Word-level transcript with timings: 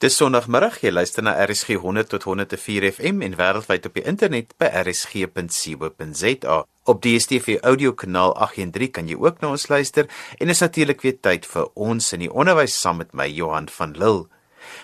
Dis 0.00 0.14
Sondagmiddag, 0.16 0.78
jy 0.80 0.94
luister 0.94 1.20
na 1.20 1.34
RSG 1.44 1.74
100 1.76 2.08
tot 2.08 2.22
104 2.24 2.86
FM 2.88 3.18
en 3.20 3.34
wêreldwyd 3.36 3.84
op 3.84 3.98
die 3.98 4.04
internet 4.08 4.54
by 4.56 4.70
rsg.co.za. 4.80 6.54
Op 6.88 7.02
DStv 7.04 7.58
audiokanaal 7.68 8.32
813 8.46 8.94
kan 8.96 9.10
jy 9.12 9.18
ook 9.20 9.44
na 9.44 9.50
ons 9.52 9.68
luister 9.68 10.08
en 10.40 10.48
is 10.48 10.64
natuurlik 10.64 11.04
weer 11.04 11.18
tyd 11.20 11.44
vir 11.44 11.68
ons 11.76 12.08
in 12.16 12.24
die 12.24 12.32
onderwys 12.32 12.78
saam 12.80 13.02
met 13.02 13.12
my 13.12 13.28
Johan 13.28 13.68
van 13.76 13.92
Lille. 14.00 14.24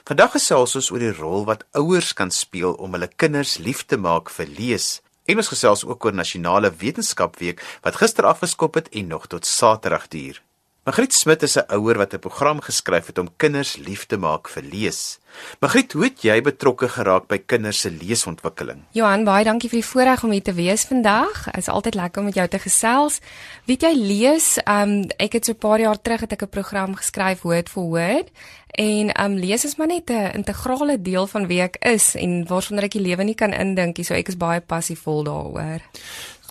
Vandag 0.04 0.36
gesels 0.36 0.76
ons 0.76 0.92
oor 0.92 1.00
die 1.06 1.16
rol 1.16 1.48
wat 1.48 1.64
ouers 1.80 2.12
kan 2.12 2.28
speel 2.28 2.76
om 2.76 2.92
hulle 2.92 3.08
kinders 3.08 3.56
lief 3.56 3.86
te 3.88 3.96
maak 3.96 4.28
vir 4.36 4.52
lees. 4.52 4.98
En 5.24 5.40
ons 5.40 5.54
gesels 5.54 5.88
ook 5.88 6.04
oor 6.04 6.20
Nasionale 6.20 6.68
Wetenskapweek 6.76 7.64
wat 7.88 8.02
gister 8.04 8.28
afgeskop 8.28 8.76
het 8.82 8.92
en 8.92 9.16
nog 9.16 9.32
tot 9.32 9.48
Saterdag 9.48 10.12
duur. 10.12 10.44
Magriet 10.86 11.14
Smit 11.18 11.42
is 11.42 11.56
'n 11.58 11.66
ouer 11.74 11.96
wat 11.96 12.14
'n 12.14 12.18
program 12.18 12.60
geskryf 12.60 13.06
het 13.06 13.18
om 13.18 13.36
kinders 13.36 13.76
lief 13.76 14.06
te 14.06 14.16
maak 14.16 14.48
vir 14.48 14.62
lees. 14.62 15.18
Magriet, 15.60 15.92
hoe 15.92 16.04
het 16.04 16.22
jy 16.22 16.40
betrokke 16.40 16.88
geraak 16.88 17.26
by 17.26 17.38
kinders 17.38 17.80
se 17.80 17.90
leesontwikkeling? 17.90 18.84
Johan, 18.90 19.24
baie 19.24 19.44
dankie 19.44 19.68
vir 19.68 19.80
die 19.80 19.88
voorreg 19.88 20.24
om 20.24 20.30
hier 20.30 20.42
te 20.42 20.54
wees 20.54 20.84
vandag. 20.84 21.44
Dit 21.44 21.56
is 21.56 21.68
altyd 21.68 21.94
lekker 21.94 22.18
om 22.20 22.24
met 22.24 22.34
jou 22.34 22.48
te 22.48 22.58
gesels. 22.58 23.20
Weet 23.64 23.82
jy 23.82 23.94
lees, 23.94 24.58
um 24.66 25.04
ek 25.18 25.32
het 25.32 25.44
so 25.44 25.52
'n 25.52 25.58
paar 25.58 25.80
jaar 25.80 26.02
terug 26.02 26.20
het 26.20 26.32
ek 26.32 26.42
'n 26.42 26.48
program 26.48 26.94
geskryf 26.94 27.42
Word 27.42 27.68
for 27.68 27.84
Word 27.84 28.30
en 28.78 29.22
um 29.24 29.34
lees 29.34 29.64
is 29.64 29.76
maar 29.76 29.86
net 29.88 30.10
'n 30.10 30.34
integrale 30.34 31.02
deel 31.02 31.26
van 31.26 31.46
wie 31.46 31.62
ek 31.62 31.76
is 31.80 32.14
en 32.14 32.46
waaronder 32.46 32.84
ek 32.84 32.92
die 32.92 33.02
lewe 33.02 33.24
nie 33.24 33.34
kan 33.34 33.52
indink 33.52 33.96
nie, 33.96 34.04
so 34.04 34.14
ek 34.14 34.28
is 34.28 34.36
baie 34.36 34.60
passievol 34.60 35.24
daaroor. 35.24 35.80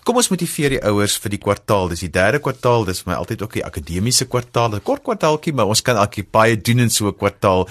Kom 0.05 0.19
ons 0.21 0.27
motiveer 0.29 0.75
die 0.75 0.83
ouers 0.85 1.15
vir 1.17 1.31
die 1.33 1.39
kwartaal. 1.41 1.87
Dis 1.89 2.03
die 2.03 2.11
derde 2.13 2.37
kwartaal. 2.37 2.83
Dis 2.85 2.99
vir 3.01 3.09
my 3.09 3.15
altyd 3.23 3.41
ook 3.41 3.55
die 3.57 3.63
akademiese 3.65 4.27
kwartaal. 4.29 4.75
'n 4.77 4.85
Kort 4.85 5.01
kwartaaltjie, 5.01 5.53
maar 5.53 5.65
ons 5.65 5.81
kan 5.81 5.97
alkie 5.97 6.21
baie 6.21 6.61
doen 6.61 6.85
in 6.85 6.91
so 6.91 7.07
'n 7.07 7.17
kwartaal. 7.17 7.65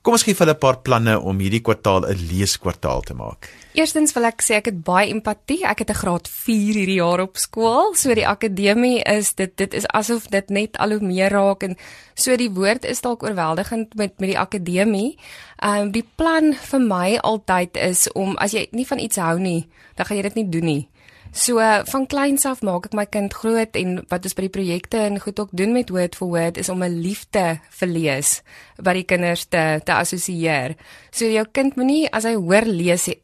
Kom 0.00 0.14
ons 0.14 0.22
gee 0.22 0.34
vir 0.34 0.46
hulle 0.46 0.54
'n 0.54 0.60
paar 0.60 0.78
planne 0.86 1.18
om 1.18 1.38
hierdie 1.38 1.60
kwartaal 1.60 2.06
'n 2.06 2.28
leeskwartaal 2.30 3.02
te 3.02 3.14
maak. 3.14 3.50
Eerstens 3.74 4.14
wil 4.14 4.24
ek 4.24 4.40
sê 4.40 4.54
ek 4.54 4.66
het 4.66 4.84
baie 4.84 5.10
empatie. 5.10 5.64
Ek 5.66 5.78
het 5.80 5.90
'n 5.90 6.00
graad 6.02 6.28
4 6.28 6.74
hierdie 6.74 7.02
jaar 7.02 7.20
op 7.20 7.36
skool. 7.36 7.94
So 7.94 8.14
die 8.14 8.26
akademie 8.26 9.02
is 9.02 9.34
dit 9.34 9.56
dit 9.56 9.74
is 9.74 9.86
asof 9.88 10.28
dit 10.30 10.48
net 10.48 10.78
al 10.78 10.90
hoe 10.90 11.00
meer 11.00 11.30
raak 11.30 11.62
en 11.62 11.76
so 12.14 12.36
die 12.36 12.50
woord 12.50 12.84
is 12.84 13.00
dalk 13.00 13.22
oorweldigend 13.22 13.94
met 13.96 14.20
met 14.20 14.28
die 14.28 14.38
akademie. 14.38 15.18
Ehm 15.58 15.80
um, 15.80 15.90
die 15.90 16.06
plan 16.16 16.54
vir 16.54 16.80
my 16.80 17.18
altyd 17.22 17.76
is 17.76 18.12
om 18.12 18.36
as 18.36 18.52
jy 18.52 18.68
nie 18.70 18.86
van 18.86 18.98
iets 18.98 19.16
hou 19.16 19.38
nie, 19.38 19.68
dan 19.96 20.06
gaan 20.06 20.16
jy 20.16 20.22
dit 20.22 20.34
nie 20.34 20.48
doen 20.48 20.64
nie. 20.64 20.88
So 21.32 21.62
van 21.86 22.06
kleins 22.10 22.42
af 22.44 22.58
maak 22.66 22.88
ek 22.88 22.94
my 22.98 23.04
kind 23.06 23.30
groot 23.30 23.76
en 23.78 24.00
wat 24.10 24.24
ons 24.26 24.34
by 24.34 24.48
die 24.48 24.54
projekte 24.54 24.98
en 25.06 25.20
goed 25.22 25.38
ook 25.38 25.52
doen 25.54 25.70
met 25.76 25.92
Word 25.94 26.16
for 26.18 26.32
Word 26.32 26.58
is 26.58 26.68
om 26.68 26.82
'n 26.82 27.00
liefde 27.02 27.60
vir 27.70 27.88
lees 27.88 28.42
wat 28.82 28.94
die 28.94 29.06
kinders 29.06 29.46
te 29.46 29.80
te 29.84 29.92
assosieer. 29.92 30.74
So 31.12 31.24
jou 31.26 31.44
kind 31.52 31.76
moenie 31.76 32.10
as 32.12 32.24
hy 32.24 32.34
hoor 32.34 32.66
lees 32.66 33.08
sê 33.08 33.14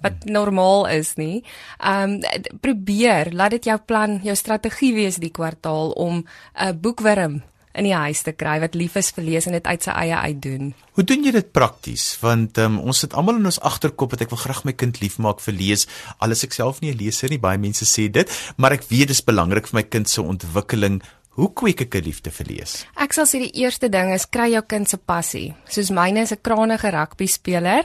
wat 0.00 0.24
normaal 0.24 0.86
is 0.88 1.16
nie. 1.16 1.44
Um 1.84 2.20
probeer, 2.60 3.32
laat 3.32 3.50
dit 3.50 3.64
jou 3.64 3.78
plan, 3.78 4.20
jou 4.22 4.34
strategie 4.34 4.94
wees 4.94 5.16
die 5.16 5.30
kwartaal 5.30 5.90
om 5.90 6.24
'n 6.54 6.80
boekwurm 6.80 7.42
in 7.78 7.88
die 7.88 7.96
huis 7.96 8.22
te 8.26 8.34
kry 8.36 8.58
wat 8.60 8.74
lief 8.78 8.96
is 9.00 9.10
vir 9.16 9.24
lees 9.24 9.46
en 9.48 9.56
dit 9.56 9.66
uit 9.66 9.82
sy 9.82 9.94
eie 10.02 10.16
uit 10.28 10.40
doen. 10.42 10.72
Hoe 10.98 11.04
doen 11.06 11.24
jy 11.24 11.32
dit 11.32 11.52
prakties? 11.54 12.06
Want 12.22 12.58
um, 12.58 12.80
ons 12.82 13.04
sit 13.04 13.14
almal 13.14 13.38
in 13.38 13.50
ons 13.50 13.60
agterkop 13.62 14.16
dat 14.16 14.26
ek 14.26 14.34
wil 14.34 14.42
graag 14.42 14.64
my 14.66 14.74
kind 14.74 14.98
liefmaak 15.02 15.40
vir 15.44 15.54
lees. 15.54 15.86
Alles 16.18 16.44
ek 16.44 16.56
self 16.58 16.82
nie 16.82 16.92
'n 16.92 16.98
leser 16.98 17.30
nie, 17.30 17.38
baie 17.38 17.58
mense 17.58 17.86
sê 17.86 18.10
dit, 18.10 18.28
maar 18.56 18.72
ek 18.72 18.88
weet 18.90 19.08
dit 19.08 19.16
is 19.16 19.24
belangrik 19.24 19.70
vir 19.70 19.78
my 19.78 19.86
kind 19.86 20.08
se 20.08 20.22
ontwikkeling. 20.22 21.02
Hoe 21.38 21.52
kweek 21.54 21.80
ek 21.84 21.94
'n 21.94 22.02
liefde 22.02 22.30
vir 22.34 22.46
lees? 22.50 22.84
Ek 22.98 23.12
sal 23.12 23.24
sê 23.24 23.38
die 23.38 23.62
eerste 23.62 23.88
ding 23.88 24.10
is 24.10 24.26
kry 24.26 24.50
jou 24.50 24.62
kind 24.66 24.88
se 24.88 24.96
passie. 24.96 25.54
Soos 25.68 25.90
myne 25.90 26.22
is 26.22 26.32
'n 26.32 26.42
krangige 26.42 26.90
rugby 26.90 27.26
speler 27.26 27.84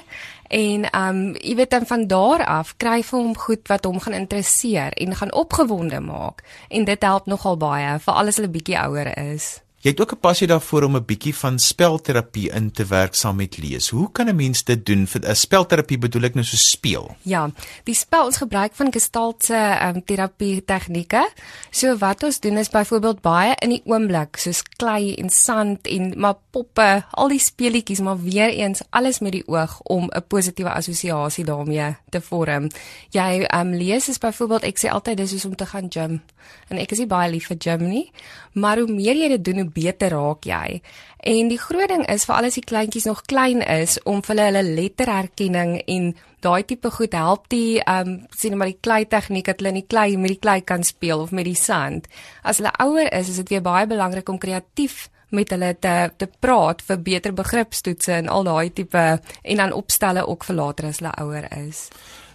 en 0.49 0.87
um 0.95 1.35
jy 1.35 1.55
weet 1.55 1.69
dan 1.69 1.85
van 1.85 2.07
daar 2.07 2.41
af 2.45 2.77
kry 2.77 3.03
vir 3.03 3.19
hom 3.19 3.35
goed 3.37 3.67
wat 3.67 3.85
hom 3.85 3.99
gaan 3.99 4.13
interesseer 4.13 4.91
en 4.97 5.15
gaan 5.15 5.33
opgewonde 5.33 5.99
maak 5.99 6.41
en 6.69 6.85
dit 6.85 7.03
help 7.03 7.25
nogal 7.25 7.57
baie 7.57 7.99
vir 7.99 8.13
alles 8.13 8.35
hulle 8.35 8.49
bietjie 8.49 8.77
ouer 8.77 9.17
is. 9.17 9.61
Jy 9.83 9.91
het 9.91 9.99
ook 9.99 10.13
'n 10.15 10.19
passie 10.19 10.47
daarvoor 10.47 10.83
om 10.83 10.95
'n 10.95 11.05
bietjie 11.05 11.35
van 11.35 11.59
spelterapie 11.59 12.51
in 12.51 12.71
te 12.71 12.85
werk 12.85 13.15
saam 13.15 13.35
met 13.35 13.57
lees. 13.57 13.89
Hoe 13.89 14.11
kan 14.11 14.27
'n 14.27 14.35
mens 14.35 14.63
dit 14.63 14.85
doen? 14.85 15.07
Vir 15.07 15.21
'n 15.29 15.35
spelterapie 15.35 15.97
bedoel 15.97 16.23
ek 16.23 16.33
nou 16.33 16.45
so 16.45 16.55
speel. 16.55 17.15
Ja, 17.21 17.51
die 17.83 17.93
spel 17.95 18.25
ons 18.25 18.37
gebruik 18.37 18.73
van 18.73 18.91
gestaltse 18.91 19.53
ehm 19.55 19.95
um, 19.95 20.03
terapie 20.05 20.65
tegnieke. 20.65 21.29
So 21.71 21.97
wat 21.97 22.23
ons 22.23 22.39
doen 22.39 22.57
is 22.57 22.69
byvoorbeeld 22.69 23.21
baie 23.21 23.55
in 23.59 23.69
die 23.69 23.81
oomblik, 23.85 24.37
soos 24.37 24.63
klei 24.63 25.15
en 25.15 25.29
sand 25.29 25.87
en 25.87 26.13
maar 26.15 26.35
poppe, 26.51 27.05
al 27.11 27.27
die 27.27 27.39
speletjies, 27.39 27.99
maar 27.99 28.23
weer 28.23 28.49
eens 28.49 28.81
alles 28.89 29.19
met 29.19 29.31
die 29.31 29.47
oog 29.47 29.79
om 29.81 30.03
'n 30.03 30.23
positiewe 30.27 30.71
assosiasie 30.71 31.43
daarmee 31.45 31.95
te 32.09 32.21
vorm. 32.21 32.69
Jy 33.09 33.43
ehm 33.43 33.67
um, 33.67 33.73
lees 33.73 34.09
is 34.09 34.17
byvoorbeeld 34.17 34.63
ek 34.63 34.79
sê 34.79 34.89
altyd 34.89 35.17
dis 35.17 35.29
soos 35.29 35.45
om 35.45 35.55
te 35.55 35.65
gaan 35.65 35.87
gym. 35.89 36.21
En 36.69 36.77
ek 36.77 36.91
is 36.91 36.97
nie 36.97 37.07
baie 37.07 37.31
lief 37.31 37.47
vir 37.47 37.57
gym 37.59 37.89
nie, 37.89 38.11
maar 38.53 38.77
hoe 38.77 38.87
meer 38.91 39.15
jy 39.15 39.27
dit 39.27 39.45
doen, 39.45 39.72
beter 39.73 40.13
raak 40.13 40.45
jy. 40.47 40.81
En 41.23 41.49
die 41.51 41.59
groot 41.59 41.89
ding 41.89 42.03
is 42.11 42.25
vir 42.27 42.35
al 42.35 42.49
die 42.51 42.63
kleintjies 42.71 43.07
nog 43.09 43.23
klein 43.31 43.61
is 43.61 43.97
om 44.03 44.21
vir 44.21 44.35
hulle 44.35 44.47
hulle 44.49 44.75
letterherkenning 44.79 45.77
en 45.87 46.13
daai 46.43 46.63
tipe 46.67 46.91
goed 46.91 47.15
help 47.15 47.47
die 47.53 47.79
ehm 47.79 48.09
um, 48.09 48.17
sien 48.35 48.57
maar 48.57 48.71
die 48.71 48.81
klei 48.81 49.05
tegniek 49.07 49.47
dat 49.47 49.61
hulle 49.61 49.71
in 49.73 49.81
die 49.81 49.87
klei 49.87 50.17
met 50.17 50.35
die 50.35 50.41
klei 50.43 50.59
kan 50.61 50.83
speel 50.83 51.23
of 51.23 51.31
met 51.31 51.47
die 51.47 51.57
sand. 51.59 52.07
As 52.43 52.59
hulle 52.59 52.73
ouer 52.83 53.07
is, 53.13 53.29
is 53.29 53.39
dit 53.43 53.55
weer 53.55 53.63
baie 53.63 53.87
belangrik 53.87 54.29
om 54.29 54.37
kreatief 54.37 55.09
met 55.33 55.49
hulle 55.49 55.73
te 55.79 55.95
te 56.17 56.27
praat 56.39 56.83
vir 56.87 56.99
beter 57.07 57.33
begripstoetse 57.33 58.13
en 58.19 58.29
al 58.29 58.43
daai 58.49 58.69
tipe 58.73 59.05
en 59.41 59.63
dan 59.63 59.73
opstelle 59.73 60.27
ook 60.27 60.45
vir 60.49 60.59
later 60.59 60.91
as 60.91 61.01
hulle 61.01 61.15
ouer 61.23 61.47
is. 61.57 61.87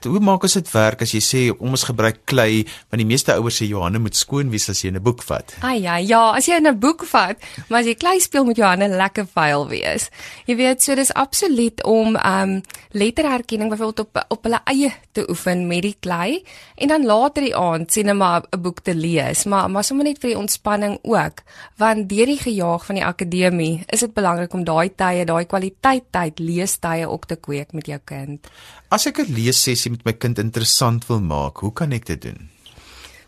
Hoe 0.05 0.21
maak 0.21 0.43
ons 0.43 0.55
dit 0.55 0.71
werk 0.73 1.03
as 1.03 1.13
jy 1.13 1.21
sê 1.21 1.43
om 1.59 1.71
ons 1.71 1.85
gebruik 1.85 2.25
klei 2.25 2.65
want 2.91 3.01
die 3.03 3.09
meeste 3.09 3.35
ouers 3.35 3.61
sê 3.61 3.69
Johanne 3.69 3.99
moet 3.99 4.17
skoon 4.17 4.51
wees 4.51 4.69
as 4.69 4.83
jy 4.85 4.91
'n 4.91 5.03
boek 5.03 5.23
vat. 5.23 5.55
Ai 5.63 5.81
ja, 5.81 5.97
ja, 5.97 6.37
as 6.37 6.47
jy 6.47 6.61
'n 6.61 6.79
boek 6.79 7.05
vat, 7.05 7.37
maar 7.69 7.81
as 7.81 7.87
jy 7.87 7.95
klei 7.95 8.21
speel 8.21 8.45
moet 8.45 8.57
Johanne 8.57 8.89
lekker 8.89 9.27
vuil 9.27 9.69
wees. 9.69 10.11
Jy 10.47 10.57
weet, 10.57 10.83
so 10.83 10.95
dis 10.95 11.13
absoluut 11.13 11.85
om 11.85 12.17
um 12.17 12.63
letterherkenning 12.93 13.71
byvoorbeeld 13.71 14.01
op 14.01 14.25
op 14.29 14.43
hulle 14.43 14.61
eie 14.65 14.93
te 15.13 15.25
oefen 15.29 15.67
met 15.67 15.83
die 15.83 15.97
klei 16.01 16.45
en 16.77 16.89
dan 16.89 17.05
later 17.05 17.43
die 17.43 17.57
aand 17.57 17.93
sien 17.93 18.07
hulle 18.07 18.19
maar 18.19 18.43
'n 18.51 18.63
boek 18.63 18.81
te 18.81 18.95
lees, 18.95 19.45
maar 19.45 19.71
maar 19.71 19.85
sommer 19.85 20.05
net 20.05 20.19
vir 20.21 20.31
die 20.31 20.39
ontspanning 20.39 20.99
ook, 21.03 21.43
want 21.77 22.09
deur 22.09 22.27
die 22.27 22.39
gejaag 22.39 22.87
van 22.87 22.95
die 22.95 23.05
akademie 23.05 23.85
is 23.87 24.01
dit 24.01 24.15
belangrik 24.15 24.53
om 24.55 24.65
daai 24.65 24.91
tye, 24.97 25.25
daai 25.25 25.45
kwaliteit 25.45 26.05
tyd 26.11 26.39
leestye 26.39 27.09
ook 27.09 27.27
te 27.27 27.37
kweek 27.37 27.73
met 27.73 27.87
jou 27.87 27.99
kind. 28.05 28.49
As 28.89 29.05
ek 29.05 29.19
'n 29.21 29.35
leessessie 29.37 29.91
met 29.91 30.05
my 30.05 30.15
kind 30.17 30.39
interessant 30.39 31.05
wil 31.09 31.21
maak, 31.21 31.61
hoe 31.61 31.73
kan 31.73 31.93
ek 31.93 32.07
dit 32.07 32.23
doen? 32.23 32.49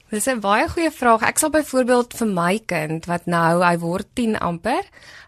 Dis 0.08 0.26
'n 0.26 0.40
baie 0.40 0.68
goeie 0.68 0.90
vraag. 0.90 1.22
Ek 1.22 1.38
sal 1.38 1.50
byvoorbeeld 1.50 2.16
vir 2.16 2.26
my 2.26 2.58
kind 2.66 3.04
wat 3.04 3.26
nou 3.26 3.62
hy 3.62 3.76
word 3.78 4.06
10 4.14 4.38
amper, 4.40 4.84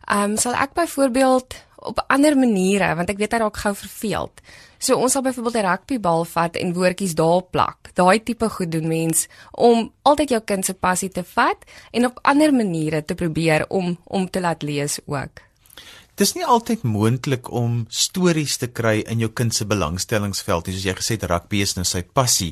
ehm 0.09 0.31
um, 0.31 0.37
sal 0.37 0.55
ek 0.55 0.73
byvoorbeeld 0.73 1.55
op 1.77 2.05
ander 2.09 2.37
maniere 2.37 2.95
want 2.97 3.11
ek 3.11 3.19
weet 3.19 3.33
hy 3.33 3.39
raak 3.39 3.57
gou 3.57 3.75
verveeld. 3.75 4.41
So 4.79 4.97
ons 4.97 5.13
sal 5.13 5.23
byvoorbeeld 5.23 5.57
'n 5.57 5.69
rugbybal 5.69 6.25
vat 6.25 6.57
en 6.57 6.73
woordjies 6.73 7.15
daar 7.15 7.43
plak. 7.43 7.91
Daai 7.95 8.23
tipe 8.23 8.49
goed 8.49 8.73
doen 8.73 8.89
mens 8.89 9.29
om 9.53 9.93
altyd 10.03 10.29
jou 10.29 10.41
kind 10.41 10.65
se 10.65 10.75
passie 10.75 11.11
te 11.11 11.25
vat 11.25 11.61
en 11.93 12.07
op 12.07 12.19
ander 12.23 12.55
maniere 12.55 13.05
te 13.05 13.15
probeer 13.15 13.67
om 13.69 13.99
om 14.05 14.31
te 14.31 14.41
laat 14.41 14.63
lees 14.63 14.99
ook. 15.07 15.52
Dis 16.21 16.35
nie 16.37 16.45
altyd 16.45 16.83
moontlik 16.85 17.47
om 17.57 17.87
stories 17.89 18.59
te 18.61 18.67
kry 18.69 18.99
in 19.09 19.23
jou 19.23 19.31
kind 19.33 19.55
se 19.57 19.65
belangstellingsveld 19.65 20.67
nie, 20.69 20.75
soos 20.77 20.85
jy 20.85 20.95
gesê 20.99 21.17
het 21.17 21.25
rugby 21.31 21.63
is 21.65 21.73
nou 21.79 21.87
sy 21.89 22.03
passie. 22.05 22.51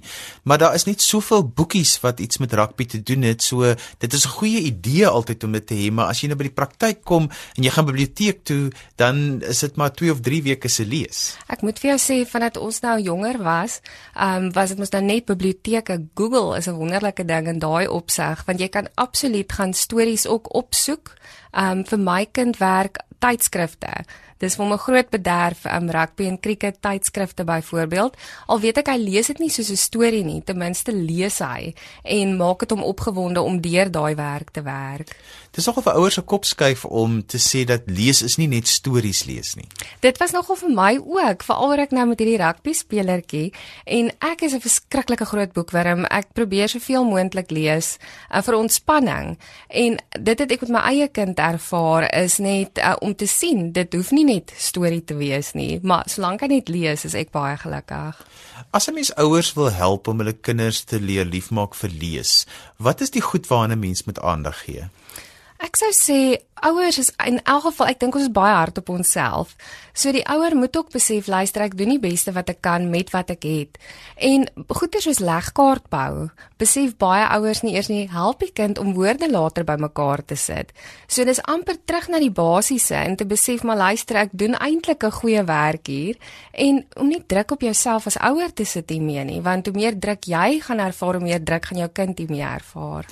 Maar 0.48 0.62
daar 0.62 0.76
is 0.78 0.86
net 0.88 1.04
soveel 1.04 1.44
boekies 1.44 1.92
wat 2.00 2.22
iets 2.24 2.40
met 2.40 2.54
rugby 2.56 2.86
te 2.88 3.02
doen 3.04 3.26
het. 3.28 3.44
So 3.44 3.74
dit 4.00 4.16
is 4.16 4.24
'n 4.24 4.32
goeie 4.38 4.62
idee 4.64 5.06
altyd 5.06 5.44
om 5.44 5.52
dit 5.52 5.66
te 5.66 5.74
hê, 5.74 5.92
maar 5.92 6.08
as 6.08 6.20
jy 6.22 6.28
nou 6.28 6.38
by 6.38 6.48
die 6.48 6.56
praktyk 6.56 7.04
kom 7.04 7.28
en 7.56 7.62
jy 7.62 7.70
gaan 7.70 7.84
biblioteek 7.84 8.44
toe, 8.44 8.72
dan 8.96 9.42
is 9.42 9.60
dit 9.60 9.76
maar 9.76 9.92
2 9.92 10.10
of 10.10 10.20
3 10.20 10.42
weke 10.42 10.68
se 10.68 10.84
lees. 10.84 11.36
Ek 11.48 11.60
moet 11.60 11.78
vir 11.78 11.90
jou 11.90 11.98
sê 11.98 12.26
vandat 12.26 12.56
ons 12.56 12.80
nou 12.80 12.98
jonger 13.00 13.38
was, 13.42 13.80
ehm 14.16 14.44
um, 14.44 14.52
was 14.52 14.68
dit 14.68 14.78
mos 14.78 14.90
dan 14.90 15.06
net 15.06 15.26
biblioteke. 15.26 16.08
Google 16.14 16.56
is 16.56 16.66
'n 16.66 16.78
wonderlike 16.78 17.24
ding 17.24 17.46
in 17.46 17.58
daai 17.58 17.86
opsig, 17.88 18.44
want 18.46 18.58
jy 18.60 18.68
kan 18.68 18.88
absoluut 18.94 19.52
gaan 19.52 19.74
stories 19.74 20.26
ook 20.26 20.54
opsoek. 20.54 21.14
Ehm 21.52 21.78
um, 21.78 21.84
vir 21.84 21.98
my 21.98 22.26
kind 22.32 22.56
werk 22.56 22.96
tydskrifte. 23.20 23.92
Dis 24.40 24.56
vir 24.56 24.66
'n 24.66 24.78
groot 24.78 25.10
bederf 25.10 25.66
am 25.66 25.82
um, 25.82 25.90
rugby 25.90 26.26
en 26.26 26.40
cricket 26.40 26.80
tydskrifte 26.80 27.44
byvoorbeeld. 27.44 28.16
Al 28.46 28.60
weet 28.60 28.78
ek 28.78 28.88
hy 28.88 28.96
lees 28.96 29.26
dit 29.26 29.38
nie 29.38 29.50
soos 29.50 29.70
'n 29.70 29.76
storie 29.76 30.24
nie, 30.24 30.40
ten 30.42 30.56
minste 30.56 30.92
lees 30.92 31.38
hy 31.38 31.74
en 32.04 32.36
maak 32.36 32.60
dit 32.60 32.70
hom 32.70 32.82
opgewonde 32.82 33.40
om 33.42 33.60
deur 33.60 33.90
daai 33.90 34.14
werk 34.14 34.50
te 34.50 34.62
werk. 34.62 35.16
Dis 35.50 35.66
nogal 35.66 35.82
vir 35.82 35.96
ouers 35.98 36.14
se 36.14 36.22
kop 36.22 36.44
skuif 36.46 36.84
om 36.86 37.16
te 37.26 37.38
sê 37.42 37.64
dat 37.66 37.88
lees 37.90 38.20
is 38.22 38.36
nie 38.38 38.46
net 38.46 38.68
stories 38.70 39.24
lees 39.26 39.56
nie. 39.58 39.66
Dit 39.98 40.20
was 40.22 40.30
nogal 40.30 40.54
vir 40.60 40.70
my 40.76 40.90
ook, 41.02 41.42
veral 41.42 41.82
ek 41.82 41.94
nou 41.96 42.04
met 42.12 42.20
hierdie 42.22 42.38
rugby 42.38 42.74
spelertjie 42.78 43.48
en 43.98 44.12
ek 44.22 44.44
is 44.46 44.54
'n 44.54 44.62
verskriklike 44.62 45.26
groot 45.26 45.52
boekwurm. 45.52 46.06
Ek 46.06 46.30
probeer 46.38 46.68
soveel 46.68 47.02
moontlik 47.04 47.50
lees 47.50 47.98
uh, 48.30 48.42
vir 48.42 48.54
ontspanning 48.54 49.38
en 49.68 49.98
dit 50.20 50.38
het 50.38 50.52
ek 50.52 50.62
met 50.68 50.70
my 50.70 50.82
eie 50.92 51.08
kind 51.08 51.38
ervaar 51.38 52.06
is 52.14 52.38
net 52.38 52.78
uh, 52.78 52.94
om 53.00 53.14
te 53.14 53.26
sien 53.26 53.72
dit 53.72 53.92
hoef 53.92 54.12
nie 54.12 54.24
net 54.24 54.52
storie 54.56 55.04
te 55.04 55.14
wees 55.18 55.54
nie, 55.54 55.80
maar 55.82 56.06
solank 56.06 56.42
hy 56.42 56.46
net 56.46 56.68
lees 56.68 57.04
is 57.04 57.14
ek 57.14 57.32
baie 57.32 57.56
gelukkig. 57.56 58.14
As 58.70 58.86
'n 58.86 58.94
mens 58.94 59.10
ouers 59.16 59.52
wil 59.54 59.70
help 59.70 60.06
om 60.06 60.18
hulle 60.18 60.32
kinders 60.32 60.84
te 60.84 61.00
leer 61.00 61.24
liefmaak 61.24 61.74
vir 61.74 61.90
lees, 61.90 62.46
wat 62.78 63.00
is 63.00 63.10
die 63.10 63.20
goed 63.20 63.46
waaraan 63.50 63.72
'n 63.72 63.80
mens 63.80 64.06
met 64.06 64.20
aandag 64.20 64.62
gee? 64.64 64.86
Ek 65.60 65.76
sou 65.76 65.90
sê 65.92 66.38
ouers 66.64 66.96
is 66.96 67.10
in 67.28 67.36
elk 67.44 67.66
geval 67.66 67.90
ek 67.90 67.98
dink 68.00 68.14
ons 68.16 68.24
is 68.24 68.32
baie 68.32 68.52
hard 68.56 68.78
op 68.80 68.86
onsself. 68.94 69.50
So 69.92 70.08
die 70.16 70.22
ouer 70.32 70.54
moet 70.56 70.72
ook 70.76 70.88
besef 70.94 71.26
luister 71.28 71.66
ek 71.66 71.74
doen 71.76 71.92
die 71.92 72.00
beste 72.00 72.32
wat 72.32 72.48
ek 72.48 72.62
kan 72.64 72.86
met 72.88 73.12
wat 73.12 73.28
ek 73.34 73.44
het. 73.44 73.76
En 74.16 74.46
goeie 74.72 75.02
soos 75.04 75.20
legkaart 75.20 75.90
bou. 75.92 76.30
Besef 76.60 76.94
baie 77.04 77.26
ouers 77.36 77.60
nie 77.60 77.74
eers 77.74 77.90
nie 77.92 78.06
help 78.08 78.40
die 78.40 78.48
kind 78.56 78.80
om 78.80 78.94
woorde 78.96 79.28
later 79.28 79.66
bymekaar 79.68 80.24
te 80.24 80.38
sit. 80.40 80.72
So 81.04 81.28
dis 81.28 81.42
amper 81.44 81.76
terug 81.84 82.08
na 82.08 82.22
die 82.24 82.32
basiese 82.32 82.96
en 82.96 83.20
te 83.20 83.28
besef 83.28 83.60
maar 83.60 83.82
luister 83.84 84.22
ek 84.24 84.32
doen 84.32 84.56
eintlik 84.56 85.04
'n 85.04 85.18
goeie 85.20 85.44
werk 85.44 85.92
hier 85.92 86.16
en 86.56 86.86
om 86.96 87.08
nie 87.08 87.20
druk 87.20 87.52
op 87.52 87.60
jouself 87.60 88.06
as 88.06 88.16
ouer 88.16 88.48
te 88.48 88.64
sit 88.64 88.88
hiermee 88.88 89.24
nie 89.24 89.42
want 89.44 89.66
hoe 89.66 89.76
meer 89.76 89.92
druk 89.92 90.24
jy 90.24 90.60
gaan 90.60 90.80
ervaar 90.80 91.20
hoe 91.20 91.28
meer 91.28 91.44
druk 91.44 91.64
gaan 91.66 91.78
jou 91.84 91.88
kind 91.92 92.18
hiermee 92.18 92.48
ervaar. 92.48 93.04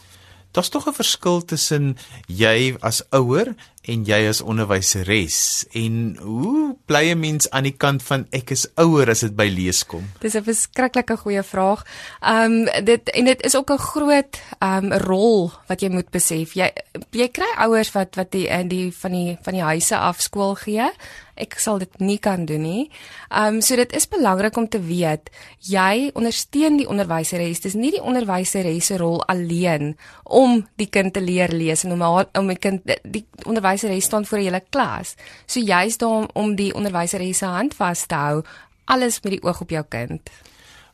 Daar's 0.58 0.74
tog 0.74 0.88
'n 0.88 0.92
verskil 1.02 1.44
tussen 1.44 1.96
jy 2.26 2.74
as 2.80 2.98
ouer 3.14 3.54
en 3.82 4.04
jy 4.04 4.18
as 4.28 4.40
onderwyseres 4.42 5.66
en 5.78 6.16
hoe 6.20 6.76
bly 6.86 7.12
'n 7.12 7.20
mens 7.20 7.50
aan 7.50 7.64
die 7.64 7.76
kant 7.76 8.02
van 8.02 8.26
ek 8.32 8.50
is 8.50 8.66
ouer 8.76 9.10
as 9.10 9.20
dit 9.20 9.36
by 9.36 9.48
lees 9.48 9.84
kom? 9.86 10.04
Dis 10.20 10.34
'n 10.34 10.44
verskriklike 10.44 11.16
goeie 11.16 11.42
vraag. 11.42 11.84
Ehm 12.20 12.52
um, 12.52 12.84
dit 12.84 13.08
en 13.08 13.24
dit 13.24 13.44
is 13.44 13.56
ook 13.56 13.70
'n 13.70 13.78
groot 13.78 14.40
ehm 14.58 14.92
um, 14.92 14.92
rol 14.92 15.52
wat 15.68 15.80
jy 15.80 15.88
moet 15.88 16.10
besef. 16.10 16.54
Jy 16.54 16.70
jy 17.10 17.28
kry 17.28 17.50
ouers 17.56 17.92
wat 17.92 18.14
wat 18.16 18.32
die 18.32 18.48
in 18.48 18.68
die 18.68 18.92
van 18.92 19.12
die 19.12 19.38
van 19.42 19.54
die 19.54 19.62
huise 19.62 19.96
af 19.96 20.20
skool 20.20 20.54
gee 20.54 20.90
ek 21.38 21.56
sal 21.62 21.78
dit 21.82 22.00
nie 22.02 22.18
kan 22.22 22.44
doen 22.48 22.62
nie. 22.66 22.84
Ehm 23.30 23.58
um, 23.58 23.62
so 23.62 23.76
dit 23.78 23.92
is 23.96 24.08
belangrik 24.10 24.56
om 24.56 24.68
te 24.68 24.80
weet 24.82 25.30
jy 25.68 26.10
ondersteun 26.18 26.78
die 26.80 26.88
onderwyseres. 26.88 27.62
Dis 27.64 27.76
nie 27.78 27.92
die 27.94 28.02
onderwyseres 28.02 28.90
se 28.90 28.98
rol 29.00 29.22
alleen 29.30 29.94
om 30.24 30.62
die 30.80 30.88
kind 30.90 31.14
te 31.14 31.22
leer 31.24 31.52
lees 31.54 31.84
en 31.84 31.94
om 31.96 32.04
haar, 32.04 32.28
om 32.38 32.48
die 32.50 32.58
kind 32.58 32.86
die 33.04 33.24
onderwyseres 33.68 34.04
staan 34.04 34.26
voor 34.26 34.38
'n 34.38 34.42
hele 34.42 34.62
klas. 34.70 35.14
So 35.46 35.60
jy's 35.60 35.96
daar 35.96 36.28
om, 36.32 36.54
die 36.54 36.74
onderwyseres 36.74 37.38
se 37.38 37.44
hand 37.44 37.74
vas 37.74 38.06
te 38.06 38.14
hou 38.14 38.42
alles 38.84 39.20
met 39.20 39.32
die 39.32 39.42
oog 39.42 39.60
op 39.60 39.70
jou 39.70 39.84
kind. 39.88 40.30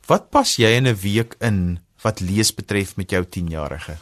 Wat 0.05 0.29
pas 0.29 0.55
jy 0.55 0.75
in 0.75 0.87
'n 0.87 0.95
week 0.95 1.35
in 1.39 1.79
wat 2.01 2.19
lees 2.19 2.53
betref 2.53 2.95
met 2.95 3.09
jou 3.09 3.25
10-jarige? 3.25 3.97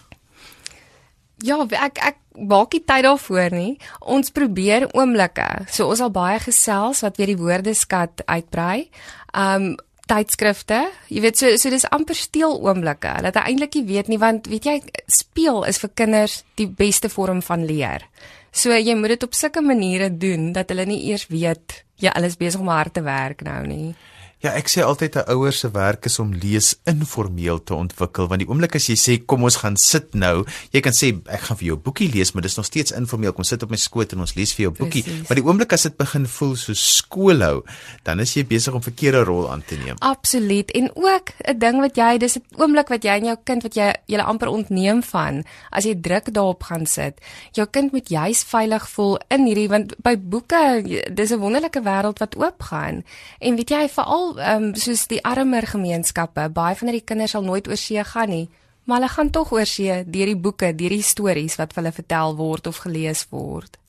Ja, 1.38 1.66
ek 1.70 1.98
ek 1.98 2.18
maak 2.48 2.74
nie 2.74 2.84
tyd 2.86 3.04
daarvoor 3.04 3.52
nie. 3.52 3.80
Ons 4.00 4.30
probeer 4.30 4.94
oomblikke. 4.94 5.66
So 5.70 5.88
ons 5.88 6.00
al 6.00 6.12
baie 6.12 6.40
gesels 6.40 7.02
wat 7.02 7.18
weer 7.18 7.28
die 7.28 7.38
woordeskat 7.38 8.22
uitbrei. 8.26 8.90
Um 9.32 9.76
tydskrifte. 10.10 10.92
Jy 11.08 11.22
weet 11.24 11.38
so 11.40 11.56
so 11.58 11.70
dis 11.70 11.86
amper 11.90 12.16
steel 12.16 12.58
oomblikke. 12.62 13.14
Dat 13.24 13.36
hy 13.40 13.54
eintlik 13.54 13.76
nie 13.76 13.86
weet 13.88 14.12
nie 14.12 14.20
want 14.22 14.48
weet 14.52 14.66
jy 14.66 14.78
speel 15.08 15.64
is 15.70 15.80
vir 15.84 15.94
kinders 15.96 16.44
die 16.60 16.68
beste 16.68 17.10
vorm 17.10 17.42
van 17.42 17.66
leer. 17.66 18.08
So 18.54 18.76
jy 18.78 18.94
moet 18.96 19.16
dit 19.16 19.24
op 19.26 19.34
sulke 19.34 19.64
maniere 19.66 20.12
doen 20.14 20.52
dat 20.54 20.70
hulle 20.70 20.86
nie 20.86 21.02
eers 21.10 21.26
weet 21.32 21.80
jy 21.98 22.10
ja, 22.10 22.14
alles 22.18 22.38
besig 22.38 22.62
om 22.62 22.70
hard 22.70 22.94
te 22.94 23.02
werk 23.02 23.42
nou 23.46 23.62
nie. 23.68 23.94
Ja, 24.44 24.52
ek 24.60 24.68
sê 24.68 24.82
altyd 24.84 25.16
'n 25.16 25.32
ouer 25.32 25.54
se 25.56 25.72
werk 25.72 26.04
is 26.06 26.20
om 26.20 26.34
lees 26.36 26.76
informeel 26.84 27.64
te 27.64 27.74
ontwikkel 27.74 28.28
want 28.28 28.42
die 28.44 28.50
oomblik 28.50 28.76
as 28.76 28.90
jy 28.90 28.96
sê 29.00 29.14
kom 29.26 29.44
ons 29.44 29.56
gaan 29.56 29.78
sit 29.78 30.14
nou, 30.14 30.44
jy 30.76 30.82
kan 30.84 30.92
sê 30.92 31.16
ek 31.32 31.48
gaan 31.48 31.58
vir 31.58 31.68
jou 31.68 31.78
'n 31.78 31.82
boekie 31.82 32.10
lees, 32.12 32.34
maar 32.34 32.44
dis 32.44 32.58
nog 32.58 32.66
steeds 32.66 32.92
informeel. 32.92 33.32
Kom 33.32 33.46
sit 33.46 33.64
op 33.64 33.70
my 33.70 33.78
skoot 33.78 34.12
en 34.12 34.20
ons 34.20 34.36
lees 34.36 34.52
vir 34.54 34.64
jou 34.64 34.72
'n 34.72 34.76
boekie. 34.76 35.04
Precies. 35.04 35.28
Maar 35.30 35.36
die 35.36 35.46
oomblik 35.46 35.72
as 35.74 35.84
dit 35.84 35.96
begin 35.98 36.28
voel 36.28 36.56
so 36.56 36.74
skoolhou, 36.74 37.64
dan 38.04 38.20
is 38.20 38.34
jy 38.34 38.44
besig 38.44 38.74
om 38.74 38.82
verkeerde 38.82 39.24
rol 39.24 39.50
aan 39.50 39.64
te 39.66 39.76
neem. 39.76 39.96
Absoluut. 40.00 40.72
En 40.72 40.92
ook 40.94 41.32
'n 41.48 41.58
ding 41.58 41.80
wat 41.80 41.96
jy, 41.96 42.18
dis 42.18 42.36
'n 42.36 42.44
oomblik 42.58 42.90
wat 42.90 43.04
jy 43.04 43.16
en 43.16 43.26
jou 43.26 43.38
kind 43.46 43.64
wat 43.64 43.76
jy 43.76 43.94
julle 44.08 44.24
amper 44.24 44.48
ontneem 44.48 45.04
van 45.04 45.46
as 45.72 45.86
jy 45.86 45.96
druk 45.96 46.34
daarop 46.34 46.64
gaan 46.64 46.86
sit. 46.86 47.14
Jou 47.54 47.68
kind 47.68 47.92
moet 47.92 48.10
juis 48.10 48.44
veilig 48.44 48.90
voel 48.90 49.20
in 49.30 49.46
hierdie 49.46 49.70
want 49.70 49.96
by 50.02 50.18
boeke, 50.18 50.84
dis 51.14 51.32
'n 51.32 51.40
wonderlike 51.40 51.82
wêreld 51.82 52.20
wat 52.20 52.36
oopgaan. 52.36 53.04
En 53.40 53.56
weet 53.56 53.70
jy, 53.70 53.90
veral 53.90 54.33
ehm 54.38 54.70
um, 54.70 54.76
soos 54.76 55.08
die 55.08 55.22
armer 55.24 55.68
gemeenskappe, 55.68 56.50
baie 56.50 56.76
van 56.76 56.90
hierdie 56.90 57.06
kinders 57.06 57.36
sal 57.36 57.46
nooit 57.46 57.68
oor 57.68 57.80
see 57.80 58.04
gaan 58.04 58.30
nie, 58.30 58.50
maar 58.86 59.02
hulle 59.02 59.14
gaan 59.14 59.32
tog 59.32 59.52
oor 59.52 59.66
see 59.70 60.04
deur 60.06 60.32
die 60.32 60.40
boeke, 60.40 60.74
deur 60.76 60.96
die 60.96 61.06
stories 61.06 61.58
wat 61.60 61.76
hulle 61.76 61.92
vertel 61.92 62.36
word 62.36 62.68
of 62.68 62.84
gelees 62.86 63.26
word. 63.32 63.80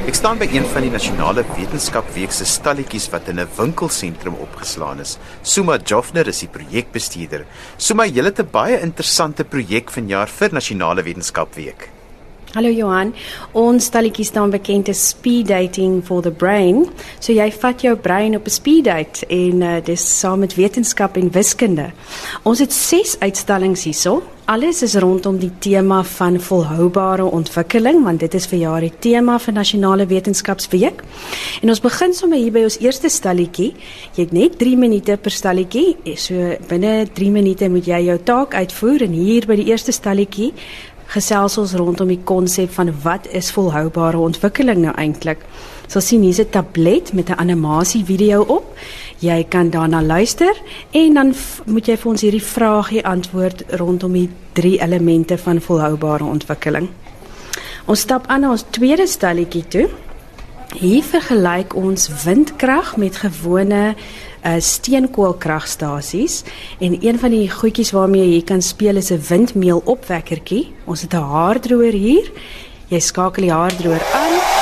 Ek 0.05 0.13
staan 0.13 0.37
by 0.37 0.45
een 0.53 0.67
van 0.69 0.83
die 0.85 0.91
nasionale 0.93 1.41
wetenskapweek 1.55 2.29
se 2.29 2.45
stalletjies 2.45 3.07
wat 3.09 3.25
in 3.31 3.39
'n 3.41 3.49
winkelsentrum 3.57 4.35
opgeslaan 4.37 4.99
is. 4.99 5.17
Suma 5.41 5.79
Joffner 5.81 6.27
is 6.27 6.39
die 6.39 6.47
projekbestuurder. 6.47 7.45
Suma, 7.77 8.05
julle 8.05 8.29
het 8.29 8.39
'n 8.39 8.51
baie 8.51 8.79
interessante 8.79 9.43
projek 9.43 9.89
vanjaar 9.89 10.27
vir 10.27 10.53
nasionale 10.53 11.01
wetenskapweek. 11.01 11.89
Hallo 12.53 12.69
Johan, 12.69 13.13
ons 13.51 13.85
stalletjie 13.85 14.25
staan 14.25 14.49
bekend 14.49 14.89
as 14.89 15.07
speed 15.09 15.47
dating 15.47 16.03
for 16.03 16.21
the 16.21 16.31
brain. 16.31 16.85
So 17.19 17.33
jy 17.33 17.51
vat 17.51 17.81
jou 17.81 17.95
brein 17.95 18.35
op 18.35 18.45
'n 18.45 18.49
speed 18.49 18.83
date 18.83 19.25
en 19.27 19.61
uh, 19.61 19.83
dis 19.83 20.19
saam 20.19 20.39
met 20.39 20.55
wetenskap 20.55 21.17
en 21.17 21.31
wiskunde. 21.31 21.91
Ons 22.43 22.59
het 22.59 22.73
6 22.73 23.19
uitstallings 23.19 23.83
hierso. 23.83 24.21
Alles 24.45 24.83
is 24.85 24.93
rondom 25.01 25.39
die 25.41 25.49
tema 25.57 26.03
van 26.05 26.35
volhoubare 26.37 27.23
ontwikkeling 27.25 28.03
want 28.05 28.21
dit 28.21 28.35
is 28.37 28.45
vir 28.45 28.59
jaar 28.61 28.83
die 28.85 28.93
tema 29.01 29.39
vir 29.41 29.55
nasionale 29.57 30.05
wetenskapsweek. 30.05 31.01
En 31.65 31.73
ons 31.73 31.81
begin 31.81 32.13
sommer 32.13 32.37
hier 32.37 32.53
by 32.53 32.61
ons 32.67 32.77
eerste 32.77 33.09
stalletjie. 33.09 33.71
Jy 34.13 34.27
het 34.27 34.35
net 34.37 34.59
3 34.61 34.77
minute 34.77 35.17
per 35.17 35.33
stalletjie. 35.33 35.95
So 36.13 36.51
binne 36.69 37.07
3 37.17 37.31
minute 37.33 37.71
moet 37.73 37.89
jy 37.89 38.03
jou 38.11 38.19
taak 38.21 38.53
uitvoer 38.53 39.07
en 39.07 39.17
hier 39.17 39.49
by 39.49 39.57
die 39.57 39.71
eerste 39.73 39.95
stalletjie 39.97 40.51
gesels 41.13 41.57
ons 41.61 41.73
rondom 41.77 42.09
die 42.09 42.21
konsep 42.25 42.71
van 42.73 42.91
wat 43.03 43.27
is 43.33 43.51
volhoubare 43.53 44.21
ontwikkeling 44.21 44.81
nou 44.85 44.93
eintlik. 44.97 45.41
So 45.87 46.01
sien 46.01 46.21
hier's 46.21 46.39
'n 46.39 46.49
tablet 46.49 47.13
met 47.13 47.29
'n 47.29 47.39
animasie 47.39 48.03
video 48.05 48.41
op. 48.41 48.77
Jy 49.25 49.45
kan 49.49 49.69
daarna 49.73 50.01
luister 50.03 50.53
en 50.91 51.13
dan 51.17 51.33
moet 51.65 51.87
jy 51.89 51.95
vir 51.97 52.11
ons 52.11 52.23
hierdie 52.25 52.43
vraagie 52.43 53.01
antwoord 53.07 53.63
rondom 53.79 54.13
die 54.13 54.29
drie 54.57 54.75
elemente 54.83 55.37
van 55.41 55.61
volhoubare 55.63 56.27
ontwikkeling. 56.27 56.89
Ons 57.89 58.03
stap 58.05 58.27
aan 58.29 58.45
na 58.45 58.51
ons 58.53 58.65
tweede 58.75 59.07
stalletjie 59.09 59.63
toe. 59.69 59.85
Hier 60.75 61.05
vergelyk 61.05 61.75
ons 61.77 62.09
windkrag 62.25 62.95
met 63.01 63.21
gewone 63.23 63.83
uh, 63.93 64.55
steenkoolkragstasies 64.59 66.41
en 66.83 66.97
een 66.99 67.21
van 67.21 67.33
die 67.33 67.47
goedjies 67.49 67.93
waarmee 67.95 68.27
jy 68.33 68.43
kan 68.43 68.61
speel 68.61 69.01
is 69.01 69.11
'n 69.11 69.23
windmeelopwekkertjie. 69.29 70.73
Ons 70.85 71.01
het 71.01 71.13
'n 71.13 71.29
haardroër 71.33 71.93
hier. 71.93 72.31
Jy 72.87 72.99
skakel 72.99 73.43
die 73.43 73.51
haardroër 73.51 74.03
aan. 74.13 74.54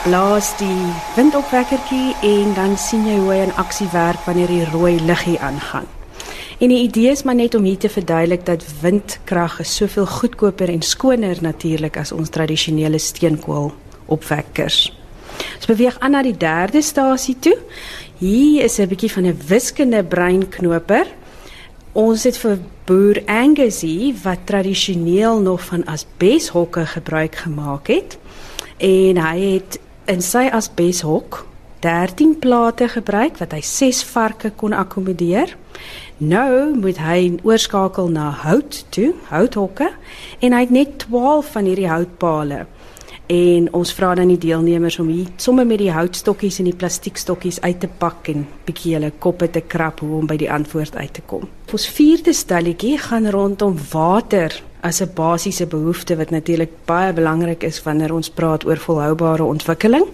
Blaas 0.00 0.54
die 0.56 0.92
windopwekkertjie 1.12 2.14
en 2.24 2.54
dan 2.56 2.78
sien 2.80 3.02
jy 3.04 3.18
hoe 3.20 3.32
hy 3.34 3.40
in 3.44 3.50
aksie 3.60 3.88
werk 3.92 4.22
wanneer 4.24 4.48
die 4.48 4.64
rooi 4.70 4.94
liggie 5.04 5.34
aangaan. 5.44 5.84
En 6.56 6.72
die 6.72 6.78
idee 6.86 7.10
is 7.12 7.20
maar 7.28 7.36
net 7.36 7.52
om 7.54 7.66
hier 7.68 7.76
te 7.76 7.90
verduidelik 7.92 8.46
dat 8.48 8.64
windkrag 8.80 9.58
is 9.60 9.74
soveel 9.76 10.06
goedkoper 10.08 10.72
en 10.72 10.80
skoner 10.80 11.36
natuurlik 11.44 11.98
as 12.00 12.14
ons 12.16 12.32
tradisionele 12.32 12.96
steenkoolopwekkers. 12.98 14.78
Ons 15.58 15.68
beweeg 15.68 16.00
aan 16.00 16.16
na 16.16 16.24
die 16.24 16.36
derde 16.36 16.80
stasie 16.80 17.36
toe. 17.36 17.58
Hier 18.24 18.64
is 18.64 18.80
'n 18.80 18.88
bietjie 18.88 19.12
van 19.12 19.26
'n 19.26 19.40
wiskunde 19.48 20.04
breinknoper. 20.04 21.06
Ons 21.92 22.24
het 22.24 22.38
vir 22.38 22.58
boer 22.86 23.22
Angus 23.26 23.80
hier 23.80 24.14
wat 24.22 24.46
tradisioneel 24.46 25.40
nog 25.40 25.60
van 25.64 25.84
asbeshokke 25.84 26.86
gebruik 26.86 27.36
gemaak 27.36 27.86
het. 27.86 28.18
En 28.78 29.16
hy 29.16 29.38
het 29.60 29.78
in 30.10 30.22
sy 30.24 30.48
asbeshok 30.50 31.44
13 31.84 32.34
plate 32.42 32.88
gebruik 32.92 33.38
wat 33.40 33.54
hy 33.54 33.60
6 33.64 34.02
varke 34.10 34.50
kon 34.58 34.74
akkommodeer. 34.76 35.54
Nou 36.18 36.74
moet 36.76 36.98
hy 37.00 37.38
oorskakel 37.46 38.10
na 38.12 38.28
hout 38.42 38.82
toe, 38.92 39.14
houthokke 39.30 39.88
en 40.42 40.56
hy 40.56 40.64
het 40.66 40.74
net 40.74 40.98
12 41.06 41.54
van 41.54 41.70
hierdie 41.70 41.88
houtpale 41.88 42.66
en 43.30 43.68
ons 43.78 43.92
vra 43.94 44.10
dan 44.18 44.32
die 44.32 44.40
deelnemers 44.42 44.98
om 44.98 45.08
hier 45.08 45.28
sommer 45.38 45.66
met 45.68 45.78
die 45.78 45.92
houtstokkies 45.94 46.58
en 46.58 46.66
die 46.66 46.76
plastiekstokkies 46.76 47.60
uit 47.62 47.78
te 47.84 47.88
pak 48.02 48.32
en 48.32 48.42
bietjie 48.66 48.96
hulle 48.96 49.12
koppe 49.22 49.46
te 49.54 49.62
krap 49.62 50.02
hoe 50.02 50.16
om 50.18 50.26
by 50.26 50.36
die 50.40 50.50
antwoord 50.50 50.98
uit 50.98 51.14
te 51.14 51.22
kom. 51.30 51.46
Ons 51.70 51.86
vierde 51.94 52.34
stelletjie 52.34 52.96
gaan 52.98 53.30
rondom 53.30 53.78
water 53.92 54.58
as 54.82 55.00
'n 55.00 55.10
basiese 55.14 55.66
behoefte 55.66 56.16
wat 56.16 56.30
natuurlik 56.30 56.70
baie 56.84 57.12
belangrik 57.12 57.62
is 57.62 57.82
wanneer 57.82 58.12
ons 58.12 58.30
praat 58.30 58.64
oor 58.64 58.76
volhoubare 58.76 59.44
ontwikkeling. 59.44 60.04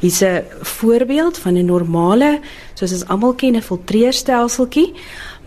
Hier's 0.00 0.22
'n 0.22 0.44
voorbeeld 0.62 1.38
van 1.38 1.54
'n 1.56 1.64
normale, 1.64 2.40
soos 2.74 2.92
ons 2.92 3.06
almal 3.06 3.34
ken, 3.34 3.56
'n 3.56 3.62
filtreerstelseltjie 3.62 4.94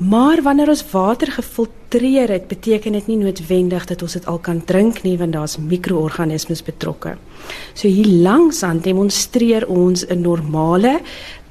Maar 0.02 0.42
wanneer 0.42 0.70
ons 0.70 0.92
water 0.92 1.32
gefiltreer 1.32 1.80
het, 2.00 2.48
beteken 2.48 2.92
dit 2.92 3.08
nie 3.08 3.18
noodwendig 3.18 3.86
dat 3.86 4.02
ons 4.02 4.14
dit 4.14 4.26
al 4.26 4.40
kan 4.40 4.64
drink 4.66 5.04
nie 5.04 5.18
want 5.18 5.34
daar's 5.34 5.58
mikroorganismes 5.58 6.64
betrokke. 6.64 7.18
So 7.74 7.88
hier 7.88 8.08
langs 8.08 8.64
aan 8.64 8.80
demonstreer 8.80 9.68
ons 9.68 10.06
'n 10.08 10.22
normale 10.22 11.02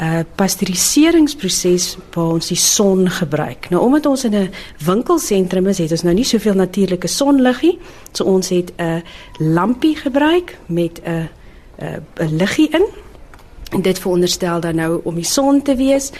uh 0.00 0.20
pasteuriseringsproses 0.34 1.96
waar 2.14 2.32
ons 2.32 2.48
die 2.48 2.56
son 2.56 3.10
gebruik. 3.10 3.68
Nou 3.70 3.82
omdat 3.82 4.06
ons 4.06 4.24
in 4.24 4.34
'n 4.34 4.50
winkelsentrum 4.84 5.66
is, 5.66 5.78
het 5.78 5.90
ons 5.90 6.02
nou 6.02 6.14
nie 6.14 6.24
soveel 6.24 6.54
natuurlike 6.54 7.08
sonliggie, 7.08 7.78
so 8.12 8.24
ons 8.24 8.48
het 8.48 8.72
'n 8.78 9.02
lampie 9.38 9.96
gebruik 9.96 10.58
met 10.66 11.00
'n 11.04 11.28
'n 11.78 12.02
'n 12.20 12.36
liggie 12.36 12.68
in. 12.70 12.86
En 13.70 13.82
dit 13.82 13.98
veronderstel 13.98 14.60
dan 14.60 14.74
nou 14.74 15.00
om 15.04 15.14
die 15.14 15.24
son 15.24 15.62
te 15.62 15.76
wees 15.76 16.10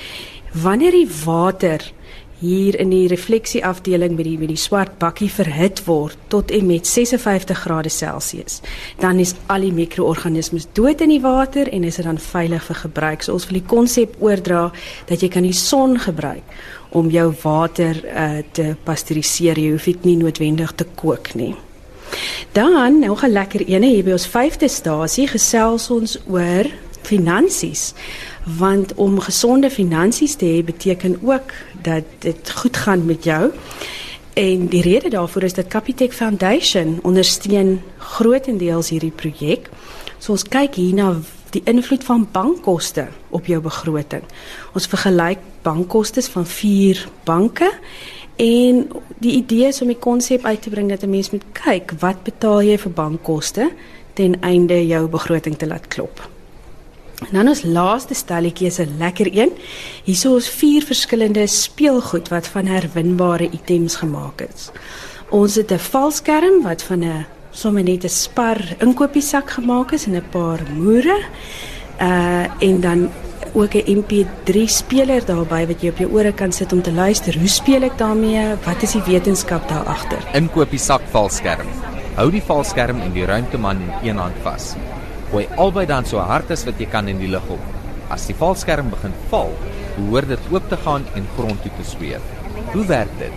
wanneer 0.53 0.91
die 0.91 1.09
water 1.25 1.93
hier 2.41 2.77
in 2.81 2.91
die 2.93 3.07
refleksieafdeling 3.11 4.17
met 4.17 4.25
die 4.25 4.39
met 4.41 4.49
die 4.49 4.61
swart 4.61 4.97
bakkie 5.01 5.29
verhit 5.33 5.83
word 5.85 6.17
tot 6.33 6.51
en 6.51 6.67
met 6.67 6.89
56 6.89 7.65
grade 7.67 7.93
Celsius. 7.93 8.61
Dan 9.01 9.21
is 9.21 9.35
al 9.53 9.67
die 9.67 9.75
mikroorganismes 9.77 10.67
dood 10.73 11.05
in 11.05 11.13
die 11.13 11.21
water 11.21 11.69
en 11.69 11.85
is 11.85 12.01
dit 12.01 12.09
dan 12.09 12.19
veilig 12.19 12.65
vir 12.65 12.83
gebruik. 12.85 13.23
So 13.23 13.37
ons 13.37 13.49
wil 13.51 13.61
die 13.61 13.69
konsep 13.69 14.17
oordra 14.25 14.71
dat 15.11 15.21
jy 15.21 15.29
kan 15.29 15.45
die 15.45 15.57
son 15.57 15.99
gebruik 16.01 16.45
om 16.97 17.11
jou 17.13 17.29
water 17.43 18.01
uh, 18.09 18.41
te 18.53 18.75
pasteuriseer. 18.85 19.61
Jy 19.61 19.75
hoef 19.77 19.91
dit 19.93 20.09
nie 20.09 20.17
noodwendig 20.17 20.73
te 20.75 20.89
kook 20.97 21.35
nie. 21.35 21.55
Dan 22.53 22.99
nog 22.99 23.23
'n 23.23 23.31
lekker 23.31 23.67
ene 23.69 23.87
hier 23.87 24.05
by 24.05 24.13
ons 24.13 24.29
5de 24.29 24.69
stasie 24.69 25.29
gesels 25.29 25.91
ons 25.91 26.19
oor 26.27 26.67
finansies 27.03 27.93
want 28.59 28.95
om 28.95 29.21
gesonde 29.21 29.71
finansies 29.71 30.35
te 30.35 30.47
hê 30.47 30.65
beteken 30.65 31.19
ook 31.23 31.53
dat 31.83 32.05
dit 32.19 32.51
goed 32.51 32.77
gaan 32.77 33.05
met 33.05 33.25
jou. 33.25 33.51
En 34.33 34.67
die 34.67 34.83
rede 34.83 35.09
daarvoor 35.09 35.43
is 35.43 35.55
dat 35.55 35.69
Capitec 35.69 36.13
Foundation 36.13 36.99
ondersteun 37.03 37.83
grootendeels 37.99 38.89
hierdie 38.89 39.11
projek. 39.13 39.69
So 40.19 40.33
ons 40.33 40.47
kyk 40.49 40.75
hier 40.75 40.95
na 40.95 41.17
die 41.51 41.63
invloed 41.65 42.05
van 42.05 42.29
bankkoste 42.33 43.09
op 43.29 43.47
jou 43.47 43.61
begroting. 43.61 44.23
Ons 44.73 44.87
vergelyk 44.87 45.43
bankkoste 45.63 46.23
van 46.23 46.47
vier 46.47 47.09
banke 47.25 47.73
en 48.37 48.87
die 49.19 49.33
idee 49.33 49.69
is 49.69 49.83
om 49.83 49.91
die 49.91 49.99
konsep 49.99 50.45
uit 50.45 50.63
te 50.63 50.71
bring 50.71 50.89
dat 50.89 51.03
'n 51.03 51.11
mens 51.11 51.31
moet 51.31 51.45
kyk 51.53 51.93
wat 51.99 52.23
betaal 52.23 52.63
jy 52.63 52.79
vir 52.79 52.93
bankkoste 52.93 53.71
ten 54.13 54.41
einde 54.41 54.87
jou 54.87 55.09
begroting 55.09 55.59
te 55.59 55.67
laat 55.67 55.89
klop. 55.89 56.29
En 57.21 57.37
dan 57.37 57.49
ons 57.53 57.63
laaste 57.63 58.15
stelletjie 58.15 58.67
is 58.67 58.79
'n 58.79 58.97
lekker 58.99 59.29
een. 59.33 59.53
Hierso 60.05 60.37
is 60.37 60.49
vier 60.49 60.83
verskillende 60.83 61.47
speelgoed 61.47 62.29
wat 62.29 62.47
van 62.47 62.67
herwinbare 62.67 63.51
items 63.51 63.97
gemaak 63.97 64.41
is. 64.41 64.71
Ons 65.29 65.55
het 65.55 65.71
'n 65.73 65.79
valskerm 65.79 66.63
wat 66.63 66.83
van 66.83 67.05
'n 67.05 67.27
sommer 67.51 67.83
net 67.83 68.05
'n 68.05 68.09
spar 68.09 68.59
inkopiesak 68.79 69.51
gemaak 69.51 69.93
is 69.93 70.07
en 70.07 70.15
'n 70.15 70.29
paar 70.31 70.61
moere. 70.75 71.19
Uh 72.01 72.45
en 72.59 72.81
dan 72.81 73.11
ook 73.53 73.75
'n 73.75 73.99
MP3 73.99 74.67
speler 74.67 75.25
daarbey 75.25 75.67
wat 75.67 75.81
jy 75.81 75.89
op 75.89 75.99
jou 75.99 76.13
ore 76.13 76.33
kan 76.33 76.53
sit 76.53 76.73
om 76.73 76.83
te 76.83 76.93
luister. 76.93 77.39
Hoe 77.39 77.49
speel 77.49 77.83
ek 77.83 77.99
daarmee? 77.99 78.55
Wat 78.65 78.83
is 78.83 78.93
die 78.93 79.03
wetenskap 79.03 79.69
daar 79.69 79.85
agter? 79.85 80.19
Inkopiesak 80.33 81.03
valskerm. 81.11 81.67
Hou 82.15 82.31
die 82.31 82.43
valskerm 82.43 83.01
en 83.01 83.13
die 83.13 83.25
ruimteman 83.25 83.77
in 84.03 84.09
een 84.09 84.17
hand 84.17 84.37
vas 84.43 84.75
gooi 85.31 85.47
albei 85.63 85.87
dan 85.87 86.07
so 86.07 86.19
hard 86.19 86.51
as 86.51 86.65
wat 86.67 86.81
jy 86.83 86.89
kan 86.91 87.09
in 87.09 87.21
die 87.23 87.31
lug 87.31 87.47
op. 87.55 87.63
As 88.11 88.27
die 88.27 88.35
valskerm 88.35 88.91
begin 88.91 89.15
val, 89.31 89.53
behoort 89.95 90.31
dit 90.33 90.51
oop 90.51 90.67
te 90.71 90.79
gaan 90.85 91.07
en 91.15 91.29
grond 91.37 91.63
toe 91.63 91.71
te 91.77 91.87
sweef. 91.87 92.33
Hoe 92.73 92.85
werk 92.89 93.13
dit? 93.21 93.37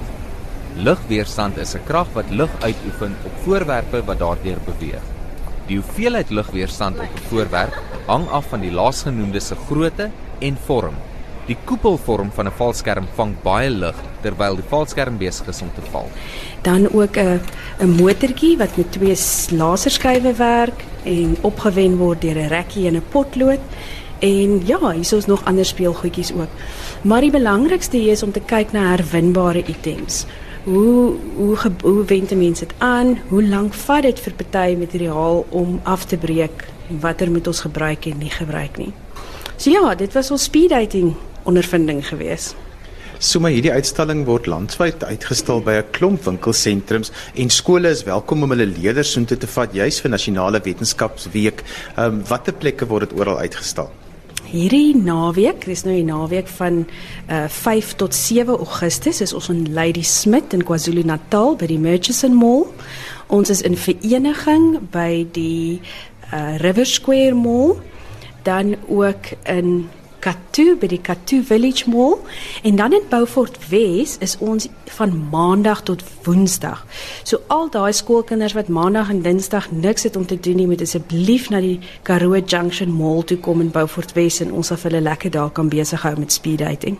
Lugweerstand 0.76 1.58
is 1.58 1.76
'n 1.76 1.86
krag 1.86 2.10
wat 2.14 2.30
lug 2.30 2.50
uitoefen 2.62 3.14
op 3.26 3.34
voorwerpe 3.46 4.04
wat 4.06 4.20
daardeur 4.20 4.58
beweeg. 4.66 5.04
Die 5.68 5.78
hoeveelheid 5.78 6.30
lugweerstand 6.30 6.98
op 6.98 7.14
'n 7.16 7.28
voorwerp 7.30 7.74
hang 8.08 8.28
af 8.30 8.46
van 8.50 8.62
die 8.62 8.72
laasgenoemde 8.72 9.40
se 9.40 9.56
grootte 9.56 10.10
en 10.40 10.58
vorm. 10.66 10.96
Die 11.44 11.58
koepelvorm 11.68 12.30
van 12.32 12.48
'n 12.48 12.56
valskerm 12.56 13.08
vang 13.16 13.34
baie 13.44 13.70
lig 13.70 13.96
terwyl 14.22 14.56
die 14.56 14.70
valskerm 14.70 15.18
besig 15.18 15.48
is 15.48 15.62
om 15.62 15.72
te 15.76 15.82
val. 15.92 16.08
Dan 16.62 16.88
ook 16.94 17.18
'n 17.18 17.42
'n 17.80 17.90
motortjie 17.90 18.58
wat 18.58 18.78
met 18.78 18.92
twee 18.92 19.16
laserskywe 19.52 20.34
werk 20.34 20.84
en 21.04 21.36
opgewen 21.42 21.98
word 21.98 22.22
deur 22.22 22.38
'n 22.38 22.48
rekkie 22.48 22.88
en 22.88 22.96
'n 22.96 23.04
potlood. 23.10 23.60
En 24.20 24.62
ja, 24.66 24.92
hier 24.92 25.18
is 25.18 25.26
nog 25.26 25.46
ander 25.46 25.66
speelgoedjies 25.66 26.34
ook. 26.34 26.54
Maar 27.02 27.22
die 27.22 27.32
belangrikste 27.32 27.98
hier 27.98 28.12
is 28.12 28.24
om 28.24 28.32
te 28.32 28.40
kyk 28.40 28.72
na 28.72 28.90
herwinbare 28.90 29.64
items. 29.66 30.26
Hoe 30.64 31.14
hoe 31.36 31.58
hoe 31.82 32.06
wend 32.06 32.36
mense 32.36 32.66
dit 32.66 32.74
aan? 32.78 33.20
Hoe 33.28 33.44
lank 33.44 33.74
vat 33.74 34.02
dit 34.02 34.20
vir 34.20 34.34
party 34.34 34.76
materiaal 34.80 35.46
om 35.50 35.80
af 35.84 36.06
te 36.06 36.18
breek? 36.18 36.68
Watter 36.88 37.32
moet 37.32 37.48
ons 37.48 37.62
gebruik 37.62 38.06
en 38.06 38.18
nie 38.18 38.30
gebruik 38.30 38.78
nie? 38.78 38.94
So 39.56 39.70
ja, 39.70 39.96
dit 39.96 40.14
was 40.14 40.32
ons 40.32 40.44
speed 40.44 40.70
dating 40.70 41.16
ondervinding 41.44 42.04
gewees. 42.08 42.54
So 43.24 43.40
maar 43.40 43.54
hierdie 43.56 43.72
uitstalling 43.72 44.26
word 44.28 44.50
landwyd 44.52 45.04
uitgestal 45.04 45.62
by 45.64 45.78
'n 45.80 45.92
klomp 45.96 46.26
winkelsentrums 46.26 47.12
en 47.36 47.50
skole 47.50 47.88
is 47.90 48.04
welkom 48.04 48.44
om 48.44 48.50
hulle 48.50 48.66
leerders 48.66 49.12
soontoe 49.12 49.38
te 49.38 49.48
vat 49.48 49.74
juis 49.74 50.02
vir 50.02 50.12
nasionale 50.12 50.60
wetenskapsweek. 50.60 51.64
Ehm 51.96 52.06
um, 52.06 52.24
watter 52.28 52.54
plekke 52.54 52.86
word 52.86 53.10
dit 53.10 53.20
oral 53.20 53.40
uitgestal? 53.40 53.90
Hierdie 54.44 54.94
naweek, 54.96 55.64
dis 55.66 55.86
nou 55.86 55.96
die 55.96 56.06
naweek 56.06 56.48
van 56.48 56.84
uh, 57.30 57.48
5 57.48 57.96
tot 57.96 58.14
7 58.14 58.58
Augustus 58.58 59.22
is 59.22 59.34
ons 59.34 59.50
in 59.50 59.74
Lady 59.74 60.04
Smith 60.04 60.54
in 60.54 60.62
KwaZulu-Natal 60.64 61.56
by 61.56 61.66
die 61.72 61.80
Murchison 61.80 62.36
Mall. 62.36 62.68
Ons 63.28 63.50
is 63.50 63.62
in 63.62 63.78
vereniging 63.78 64.90
by 64.92 65.26
die 65.32 65.82
uh, 66.34 66.60
River 66.62 66.86
Square 66.86 67.34
Mall 67.34 67.80
dan 68.44 68.76
ook 68.88 69.32
in 69.50 69.90
Katu 70.24 70.77
by 70.80 70.88
die 70.88 71.01
Katu 71.03 71.42
Village 71.44 71.89
Mall 71.92 72.13
en 72.63 72.77
dan 72.80 72.94
in 72.96 73.03
Beaufort 73.12 73.58
Wes 73.68 74.15
is 74.24 74.38
ons 74.39 74.70
van 74.96 75.12
maandag 75.32 75.82
tot 75.84 76.03
woensdag. 76.24 76.86
So 77.27 77.42
al 77.51 77.68
daai 77.74 77.92
skoolkinders 77.92 78.56
wat 78.56 78.72
maandag 78.72 79.12
en 79.12 79.20
dinsdag 79.25 79.68
niks 79.72 80.08
het 80.08 80.15
om 80.15 80.24
te 80.25 80.39
doen 80.39 80.56
nie, 80.62 80.68
moet 80.70 80.82
asseblief 80.86 81.50
na 81.51 81.60
die 81.60 81.82
Karoo 82.08 82.39
Junction 82.39 82.94
Mall 82.96 83.25
toe 83.27 83.38
kom 83.44 83.60
in 83.65 83.74
Beaufort 83.75 84.15
Wes 84.15 84.39
en 84.39 84.53
ons 84.56 84.72
sal 84.72 84.80
hulle 84.86 85.03
lekker 85.03 85.34
daar 85.34 85.51
kan 85.51 85.68
besig 85.68 86.08
hou 86.08 86.15
met 86.15 86.32
speed 86.32 86.63
dating. 86.63 86.96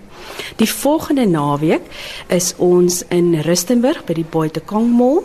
Die 0.60 0.68
volgende 0.68 1.24
naweek 1.24 1.88
is 2.27 2.51
ons 2.60 3.06
in 3.08 3.38
Rustenburg 3.48 4.03
by 4.03 4.20
die 4.20 4.27
Boitekong 4.27 4.92
Mall 4.92 5.24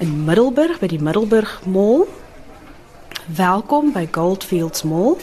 in 0.00 0.22
Middelburg 0.24 0.80
by 0.80 0.88
die 0.88 1.02
Middelburg 1.04 1.58
Mall. 1.68 2.06
Welkom 3.28 3.92
by 3.92 4.08
Goldfields 4.08 4.88
Mall 4.88 5.18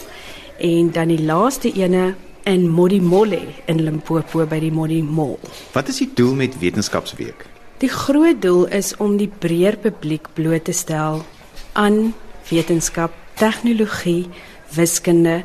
en 0.63 0.91
dan 0.95 1.11
die 1.11 1.19
laaste 1.19 1.71
ene 1.75 2.13
in 2.47 2.69
Modimolle 2.71 3.41
in 3.67 3.81
Limpopo 3.83 4.45
by 4.47 4.59
die 4.63 4.71
Modi 4.71 5.01
Mall. 5.03 5.35
Wat 5.75 5.89
is 5.91 5.99
die 5.99 6.09
doel 6.15 6.37
met 6.39 6.55
Wetenskapsweek? 6.61 7.45
Die 7.83 7.91
groot 7.91 8.39
doel 8.43 8.67
is 8.71 8.93
om 9.03 9.17
die 9.19 9.27
breër 9.27 9.75
publiek 9.83 10.29
bloot 10.37 10.69
te 10.69 10.75
stel 10.75 11.23
aan 11.79 12.13
wetenskap, 12.47 13.11
tegnologie, 13.39 14.29
wiskunde 14.75 15.41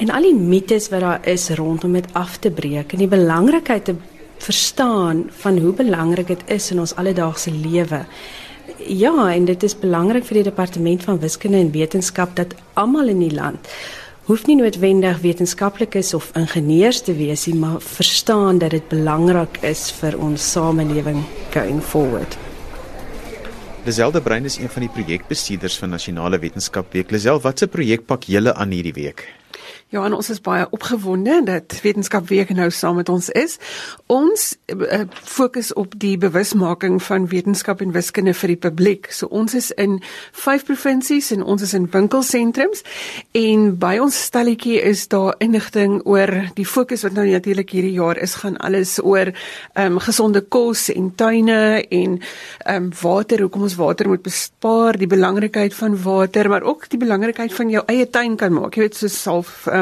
en 0.00 0.12
al 0.14 0.24
die 0.24 0.36
mites 0.36 0.88
wat 0.92 1.04
daar 1.04 1.28
is 1.28 1.50
rondom 1.58 1.98
dit 1.98 2.08
af 2.18 2.38
te 2.40 2.50
breek 2.50 2.94
en 2.94 3.04
die 3.04 3.10
belangrikheid 3.12 3.90
te 3.90 3.96
verstaan 4.42 5.26
van 5.42 5.60
hoe 5.60 5.74
belangrik 5.76 6.32
dit 6.32 6.46
is 6.50 6.70
in 6.72 6.80
ons 6.82 6.94
alledaagse 6.98 7.52
lewe. 7.52 8.06
Ja, 8.88 9.28
en 9.30 9.44
dit 9.46 9.62
is 9.62 9.76
belangrik 9.78 10.24
vir 10.26 10.40
die 10.40 10.48
departement 10.48 11.04
van 11.04 11.20
wiskunde 11.20 11.60
en 11.60 11.74
wetenskap 11.76 12.32
dat 12.40 12.56
almal 12.72 13.12
in 13.12 13.20
die 13.20 13.34
land 13.34 13.68
hoef 14.28 14.44
nie 14.46 14.54
noodwendig 14.54 15.18
wetenskaplikes 15.24 16.12
of 16.14 16.30
ingenieurs 16.38 17.00
te 17.02 17.14
wees 17.16 17.46
nie, 17.48 17.56
maar 17.58 17.80
verstaan 17.82 18.60
dat 18.62 18.70
dit 18.70 18.88
belangrik 18.92 19.58
is 19.66 19.88
vir 19.98 20.14
ons 20.22 20.52
samelewing 20.52 21.24
going 21.50 21.82
forward. 21.82 22.38
Liselde 23.82 24.22
Brein 24.22 24.46
is 24.46 24.60
een 24.62 24.70
van 24.70 24.86
die 24.86 24.92
projekbestuurders 24.94 25.74
van 25.82 25.90
Nasionale 25.90 26.38
Wetenskap 26.38 26.92
Week. 26.94 27.10
Lisel, 27.10 27.40
watse 27.42 27.66
projek 27.66 28.06
pak 28.06 28.30
julle 28.30 28.54
aan 28.54 28.70
hierdie 28.70 28.94
week? 28.94 29.26
Ja, 29.92 30.06
en 30.08 30.14
ons 30.16 30.30
is 30.32 30.38
baie 30.40 30.64
opgewonde 30.72 31.42
dat 31.44 31.74
Wetenskap 31.84 32.30
Week 32.30 32.48
nou 32.56 32.70
saam 32.72 32.96
met 32.96 33.10
ons 33.12 33.26
is. 33.36 33.58
Ons 34.08 34.54
uh, 34.72 35.02
fokus 35.12 35.68
op 35.76 35.92
die 36.00 36.14
bewusmaking 36.16 36.94
van 37.04 37.26
wetenskap 37.28 37.82
en 37.84 37.92
wiskunde 37.92 38.32
vir 38.32 38.54
die 38.54 38.56
publiek. 38.56 39.10
So 39.12 39.28
ons 39.28 39.52
is 39.54 39.68
in 39.76 39.98
5 40.32 40.64
provinsies 40.70 41.28
en 41.36 41.44
ons 41.44 41.60
is 41.60 41.74
in 41.76 41.90
winkelsentrums 41.92 42.80
en 43.36 43.66
by 43.82 43.98
ons 44.00 44.16
stalletjie 44.30 44.78
is 44.80 45.02
daar 45.12 45.36
inligting 45.44 45.98
oor 46.08 46.32
die 46.56 46.64
fokus 46.64 47.04
wat 47.04 47.12
nou 47.18 47.26
natuurlik 47.28 47.76
hierdie 47.76 47.92
jaar 47.98 48.16
is 48.16 48.38
gaan 48.40 48.56
alles 48.64 48.96
oor 48.96 49.28
ehm 49.28 49.98
um, 49.98 50.00
gesonde 50.00 50.40
kos 50.40 50.86
en 50.88 51.12
tuine 51.20 51.84
en 51.84 52.16
ehm 52.16 52.88
um, 52.88 52.88
water, 53.02 53.44
hoekom 53.44 53.68
ons 53.68 53.76
water 53.76 54.08
moet 54.08 54.24
bespaar, 54.24 54.96
die 54.96 55.10
belangrikheid 55.18 55.76
van 55.76 56.00
water, 56.00 56.48
maar 56.48 56.64
ook 56.64 56.88
die 56.88 57.04
belangrikheid 57.04 57.52
van 57.60 57.76
jou 57.76 57.84
eie 57.92 58.08
tuin 58.08 58.40
kan 58.40 58.56
maak. 58.56 58.72
Jy 58.80 58.88
weet 58.88 58.96
so 58.96 59.12
self 59.12 59.66
um, 59.68 59.81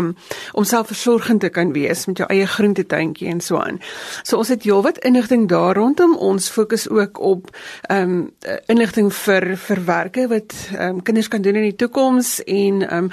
om 0.53 0.65
selfversorgend 0.65 1.41
te 1.41 1.49
kan 1.49 1.73
wees 1.73 2.07
met 2.07 2.23
jou 2.23 2.29
eie 2.33 2.47
groentetuintjie 2.47 3.29
en 3.29 3.41
so 3.41 3.61
aan. 3.61 3.81
So 4.23 4.41
ons 4.41 4.49
het 4.53 4.65
heelwat 4.67 4.99
inligting 5.07 5.49
daar 5.49 5.77
rondom. 5.77 6.17
Ons 6.17 6.51
fokus 6.51 6.89
ook 6.89 7.21
op 7.21 7.51
ehm 7.89 8.11
um, 8.11 8.31
inligting 8.67 9.13
vir 9.15 9.57
verwerke 9.57 10.29
wat 10.29 10.55
ehm 10.73 10.97
um, 10.97 11.03
kinders 11.03 11.29
kan 11.29 11.43
doen 11.43 11.57
in 11.61 11.69
die 11.71 11.77
toekoms 11.77 12.43
en 12.45 12.83
ehm 12.89 13.05
um, 13.05 13.11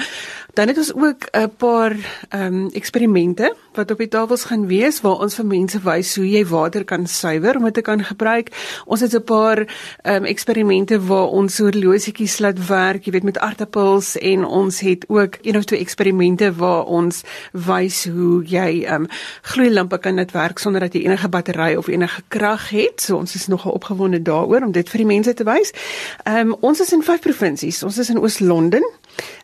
dan 0.58 0.68
het 0.68 0.78
ons 0.78 0.94
ook 0.94 1.28
'n 1.32 1.52
paar 1.58 1.96
ehm 2.30 2.54
um, 2.54 2.70
eksperimente 2.74 3.56
wat 3.74 3.92
op 3.92 3.98
die 3.98 4.08
tafels 4.08 4.44
gaan 4.44 4.68
wees 4.68 5.02
waar 5.02 5.20
ons 5.22 5.36
vir 5.36 5.46
mense 5.46 5.80
wys 5.80 6.16
hoe 6.16 6.30
jy 6.30 6.46
water 6.46 6.84
kan 6.84 7.08
suiwer 7.08 7.58
om 7.58 7.64
dit 7.64 7.74
te 7.74 7.82
kan 7.82 8.04
gebruik. 8.04 8.50
Ons 8.86 9.02
het 9.02 9.14
'n 9.14 9.24
paar 9.24 9.58
ehm 10.02 10.16
um, 10.16 10.26
eksperimente 10.26 11.00
waar 11.06 11.28
ons 11.28 11.58
horlosietjies 11.58 12.40
laat 12.40 12.68
werk, 12.68 13.06
jy 13.06 13.12
weet 13.12 13.24
met 13.24 13.40
aardappels 13.40 14.18
en 14.18 14.46
ons 14.46 14.80
het 14.80 15.06
ook 15.08 15.38
een 15.42 15.58
of 15.58 15.64
twee 15.64 15.80
eksperimente 15.80 16.54
waar 16.54 16.77
ons 16.86 17.24
wys 17.52 18.04
hoe 18.06 18.44
jy 18.46 18.84
ehm 18.86 19.08
um, 19.08 19.10
gloeilampe 19.54 19.98
kan 19.98 20.16
net 20.16 20.32
werk 20.32 20.60
sonder 20.60 20.82
dat 20.86 20.94
jy 20.94 21.06
enige 21.06 21.30
battery 21.30 21.76
of 21.76 21.88
enige 21.88 22.22
krag 22.28 22.70
het. 22.70 23.02
So 23.02 23.18
ons 23.18 23.36
is 23.36 23.48
nogal 23.48 23.72
opgewonde 23.72 24.22
daaroor 24.22 24.66
om 24.66 24.72
dit 24.72 24.90
vir 24.90 24.98
die 24.98 25.12
mense 25.16 25.34
te 25.34 25.44
wys. 25.44 25.74
Ehm 26.26 26.54
um, 26.54 26.56
ons 26.62 26.80
is 26.80 26.94
in 26.94 27.04
vyf 27.04 27.22
provinsies. 27.22 27.84
Ons 27.84 27.98
is 27.98 28.10
in 28.10 28.20
Oos-London, 28.20 28.84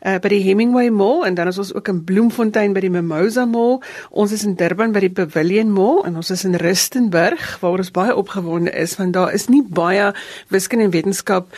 uh, 0.06 0.18
by 0.22 0.32
die 0.32 0.42
Hemingway 0.44 0.90
Mall 0.94 1.24
en 1.28 1.38
dan 1.38 1.50
is 1.52 1.60
ons 1.62 1.74
ook 1.74 1.90
in 1.92 2.04
Bloemfontein 2.08 2.76
by 2.76 2.84
die 2.86 2.92
Mimosa 2.94 3.46
Mall. 3.50 3.80
Ons 4.10 4.36
is 4.36 4.46
in 4.48 4.56
Durban 4.60 4.94
by 4.96 5.04
die 5.06 5.14
Pavilion 5.14 5.72
Mall 5.74 6.04
en 6.08 6.18
ons 6.20 6.32
is 6.34 6.46
in 6.48 6.58
Rustenburg 6.62 7.58
waar 7.62 7.84
ons 7.84 7.94
baie 7.96 8.16
opgewonde 8.16 8.74
is 8.78 8.98
want 9.00 9.16
daar 9.18 9.34
is 9.34 9.50
nie 9.52 9.64
baie 9.64 10.12
wiskunde 10.54 10.90
en 10.90 10.96
wetenskap 10.96 11.50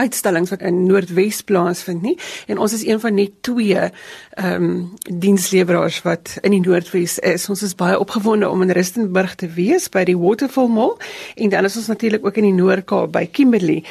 uitstallings 0.00 0.50
wat 0.50 0.64
in 0.66 0.84
Noordwes 0.88 1.42
plaasvind 1.46 2.02
nie 2.02 2.16
en 2.50 2.58
ons 2.58 2.74
is 2.76 2.84
een 2.86 3.00
van 3.00 3.14
net 3.18 3.36
twee 3.46 3.90
ehm 4.40 4.64
um, 4.64 4.68
diensleweraars 5.20 6.00
wat 6.02 6.36
in 6.46 6.54
die 6.54 6.60
Noordwes 6.62 7.18
is. 7.18 7.48
Ons 7.52 7.62
is 7.66 7.74
baie 7.76 7.98
opgewonde 7.98 8.48
om 8.48 8.62
in 8.62 8.70
Rustenburg 8.70 9.34
te 9.34 9.48
wees 9.56 9.88
by 9.92 10.04
die 10.08 10.16
Waterfall 10.18 10.70
Mall 10.72 10.94
en 11.36 11.52
dan 11.52 11.68
is 11.68 11.76
ons 11.76 11.90
natuurlik 11.90 12.24
ook 12.24 12.38
in 12.40 12.48
die 12.48 12.56
Noord-Kaap 12.56 13.12
by 13.12 13.26
Kimberley 13.26 13.82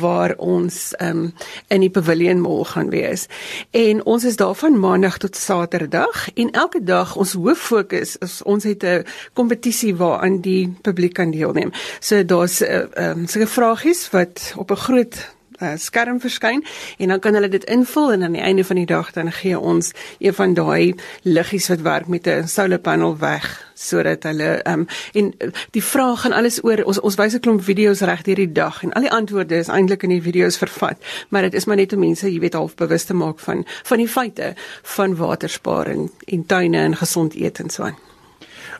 waar 0.00 0.34
ons 0.36 0.92
ehm 0.98 1.24
um, 1.24 1.32
in 1.68 1.80
die 1.80 1.90
Pavilion 1.90 2.40
Mall 2.42 2.64
gaan 2.68 2.90
wees. 2.90 3.26
En 3.70 4.04
ons 4.04 4.24
is 4.24 4.36
daar 4.36 4.54
van 4.54 4.78
Maandag 4.80 5.18
tot 5.18 5.36
Saterdag 5.36 6.28
en 6.34 6.50
elke 6.50 6.82
dag 6.84 7.16
ons 7.16 7.32
hoof 7.32 7.58
fokus 7.70 8.16
is 8.24 8.42
ons 8.42 8.64
het 8.64 8.84
'n 8.84 9.04
kompetisie 9.32 9.94
waaraan 9.96 10.40
die 10.40 10.74
publiek 10.82 11.14
kan 11.14 11.30
deelneem. 11.30 11.72
So 12.00 12.24
daar's 12.24 12.60
uh, 12.60 12.68
ehm 12.68 13.18
um, 13.18 13.26
sulke 13.26 13.48
vragies 13.48 14.10
wat 14.10 14.52
op 14.56 14.70
'n 14.70 14.76
groot 14.76 15.34
uh, 15.60 15.72
skerm 15.76 16.20
verskyn 16.20 16.64
en 16.98 17.08
dan 17.08 17.20
kan 17.20 17.34
hulle 17.34 17.48
dit 17.48 17.64
invul 17.64 18.12
en 18.12 18.22
aan 18.22 18.32
die 18.32 18.42
einde 18.42 18.64
van 18.64 18.76
die 18.76 18.86
dag 18.86 19.12
dan 19.12 19.32
gee 19.32 19.58
ons 19.58 19.92
een 20.18 20.34
van 20.34 20.54
daai 20.54 20.94
liggies 21.22 21.68
wat 21.68 21.80
werk 21.80 22.08
met 22.08 22.26
'n 22.26 22.48
solar 22.48 22.78
panel 22.78 23.18
weg 23.18 23.72
sodat 23.74 24.22
hulle 24.22 24.60
um, 24.68 24.86
en 25.12 25.34
uh, 25.38 25.48
die 25.70 25.84
vraag 25.84 26.20
gaan 26.20 26.32
alles 26.32 26.64
oor 26.64 26.84
ons 26.84 27.00
ons 27.00 27.14
wys 27.14 27.34
'n 27.34 27.40
klomp 27.40 27.62
video's 27.62 28.00
reg 28.00 28.22
deur 28.22 28.36
die 28.36 28.52
dag 28.52 28.82
en 28.82 28.92
al 28.92 29.02
die 29.02 29.12
antwoorde 29.12 29.56
is 29.56 29.68
eintlik 29.68 30.02
in 30.02 30.10
die 30.10 30.22
video's 30.22 30.56
vervat 30.56 30.98
maar 31.28 31.42
dit 31.42 31.54
is 31.54 31.64
maar 31.64 31.76
net 31.76 31.92
om 31.92 31.98
mense 31.98 32.32
jy 32.32 32.40
weet 32.40 32.54
half 32.54 32.74
bewus 32.74 33.04
te 33.04 33.14
maak 33.14 33.38
van 33.38 33.64
van 33.82 33.98
die 33.98 34.08
feite 34.08 34.54
van 34.82 35.16
watersparing 35.16 36.10
en 36.24 36.46
tuine 36.46 36.78
en 36.78 36.96
gesond 36.96 37.34
eet 37.34 37.58
en 37.58 37.70
so 37.70 37.82
aan. 37.82 37.98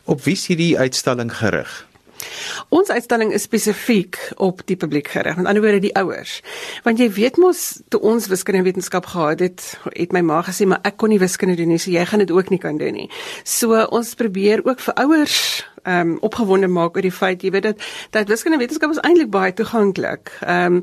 Op 0.05 0.23
wie 0.23 0.33
is 0.33 0.47
hierdie 0.47 0.79
uitstalling 0.79 1.33
gerig? 1.37 1.87
Ons 2.75 2.91
uitstalling 2.91 3.33
is 3.35 3.47
spesifiek 3.47 4.19
op 4.37 4.63
die 4.69 4.77
publiek 4.77 5.09
gerig, 5.09 5.37
met 5.37 5.47
ander 5.47 5.63
woorde 5.65 5.83
die 5.85 5.95
ouers. 5.99 6.41
Want 6.87 7.03
jy 7.03 7.11
weet 7.17 7.39
mos 7.43 7.65
toe 7.93 8.01
ons 8.01 8.29
wiskunde 8.33 8.63
en 8.63 8.69
wetenskap 8.69 9.07
gehad 9.13 9.45
het, 9.45 9.67
het 9.93 10.15
my 10.15 10.25
ma 10.25 10.43
gesê 10.47 10.69
maar 10.69 10.83
ek 10.87 10.99
kon 11.01 11.13
nie 11.13 11.21
wiskunde 11.23 11.57
doen 11.61 11.75
nie, 11.75 11.81
so 11.83 11.93
jy 11.93 12.05
gaan 12.09 12.25
dit 12.25 12.33
ook 12.35 12.51
nie 12.55 12.61
kan 12.63 12.79
doen 12.81 12.95
nie. 12.95 13.09
So 13.45 13.85
ons 13.91 14.15
probeer 14.19 14.65
ook 14.65 14.81
vir 14.81 15.01
ouers 15.05 15.65
ehm 15.85 16.15
um, 16.15 16.19
opgewonde 16.21 16.69
maak 16.69 16.97
oor 16.97 17.05
die 17.05 17.13
feit 17.13 17.43
jy 17.43 17.51
weet 17.55 17.63
dat 17.69 17.83
dat 18.11 18.29
wiskunde 18.29 18.59
wetenskap 18.59 18.91
is 18.91 19.01
eintlik 19.03 19.31
baie 19.31 19.53
toeganklik. 19.53 20.33
Ehm 20.41 20.81
um, 20.81 20.83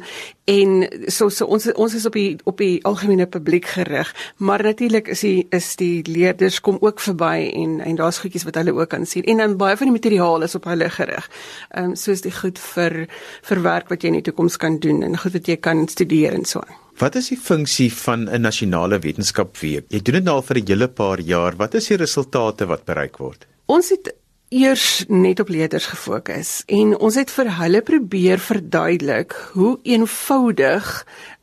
en 0.52 0.88
so 1.08 1.30
so 1.30 1.46
ons 1.46 1.68
ons 1.74 1.94
is 1.96 2.06
op 2.06 2.14
die 2.14 2.38
op 2.44 2.58
die 2.58 2.84
algemene 2.86 3.26
publiek 3.26 3.66
gerig, 3.66 4.14
maar 4.38 4.64
natuurlik 4.64 5.08
is 5.08 5.24
die 5.26 5.48
is 5.50 5.76
die 5.76 6.04
leerders 6.08 6.62
kom 6.62 6.78
ook 6.82 7.00
verby 7.00 7.50
en 7.54 7.80
en 7.80 7.96
daar's 7.96 8.20
goedjies 8.20 8.46
wat 8.50 8.56
hulle 8.56 8.74
ook 8.74 8.90
kan 8.90 9.06
sien 9.06 9.24
en 9.24 9.38
dan 9.38 9.58
baie 9.58 9.78
van 9.78 9.92
die 9.92 9.98
materiaal 9.98 10.42
is 10.42 10.56
op 10.56 10.70
hulle 10.70 10.90
gerig. 10.90 11.30
Ehm 11.70 11.92
um, 11.92 11.96
soos 11.96 12.22
die 12.22 12.36
goed 12.36 12.60
vir 12.60 13.08
vir 13.50 13.62
werk 13.62 13.90
wat 13.90 14.04
jy 14.04 14.14
in 14.14 14.22
die 14.22 14.30
toekoms 14.30 14.58
kan 14.58 14.80
doen 14.80 15.04
en 15.04 15.18
goed 15.18 15.34
wat 15.34 15.48
jy 15.48 15.58
kan 15.58 15.88
studeer 15.88 16.34
en 16.34 16.46
so. 16.46 16.62
Wat 17.02 17.16
is 17.16 17.32
die 17.32 17.40
funksie 17.40 17.90
van 17.94 18.30
'n 18.30 18.42
nasionale 18.42 19.00
wetenskapweek? 19.00 19.86
Jy 19.90 20.02
doen 20.02 20.16
dit 20.16 20.24
nou 20.24 20.36
al 20.36 20.42
vir 20.42 20.58
'n 20.58 20.68
hele 20.68 20.88
paar 20.88 21.20
jaar. 21.20 21.56
Wat 21.56 21.74
is 21.74 21.88
die 21.88 21.98
resultate 21.98 22.66
wat 22.66 22.86
bereik 22.86 23.18
word? 23.18 23.48
Ons 23.66 23.90
het 23.90 24.21
eers 24.52 25.06
net 25.08 25.40
op 25.40 25.48
leerders 25.48 25.86
gefokus 25.88 26.50
en 26.68 26.90
ons 27.00 27.16
het 27.16 27.30
vir 27.32 27.50
hulle 27.56 27.80
probeer 27.88 28.42
verduidelik 28.44 29.32
hoe 29.54 29.78
eenvoudig 29.88 30.90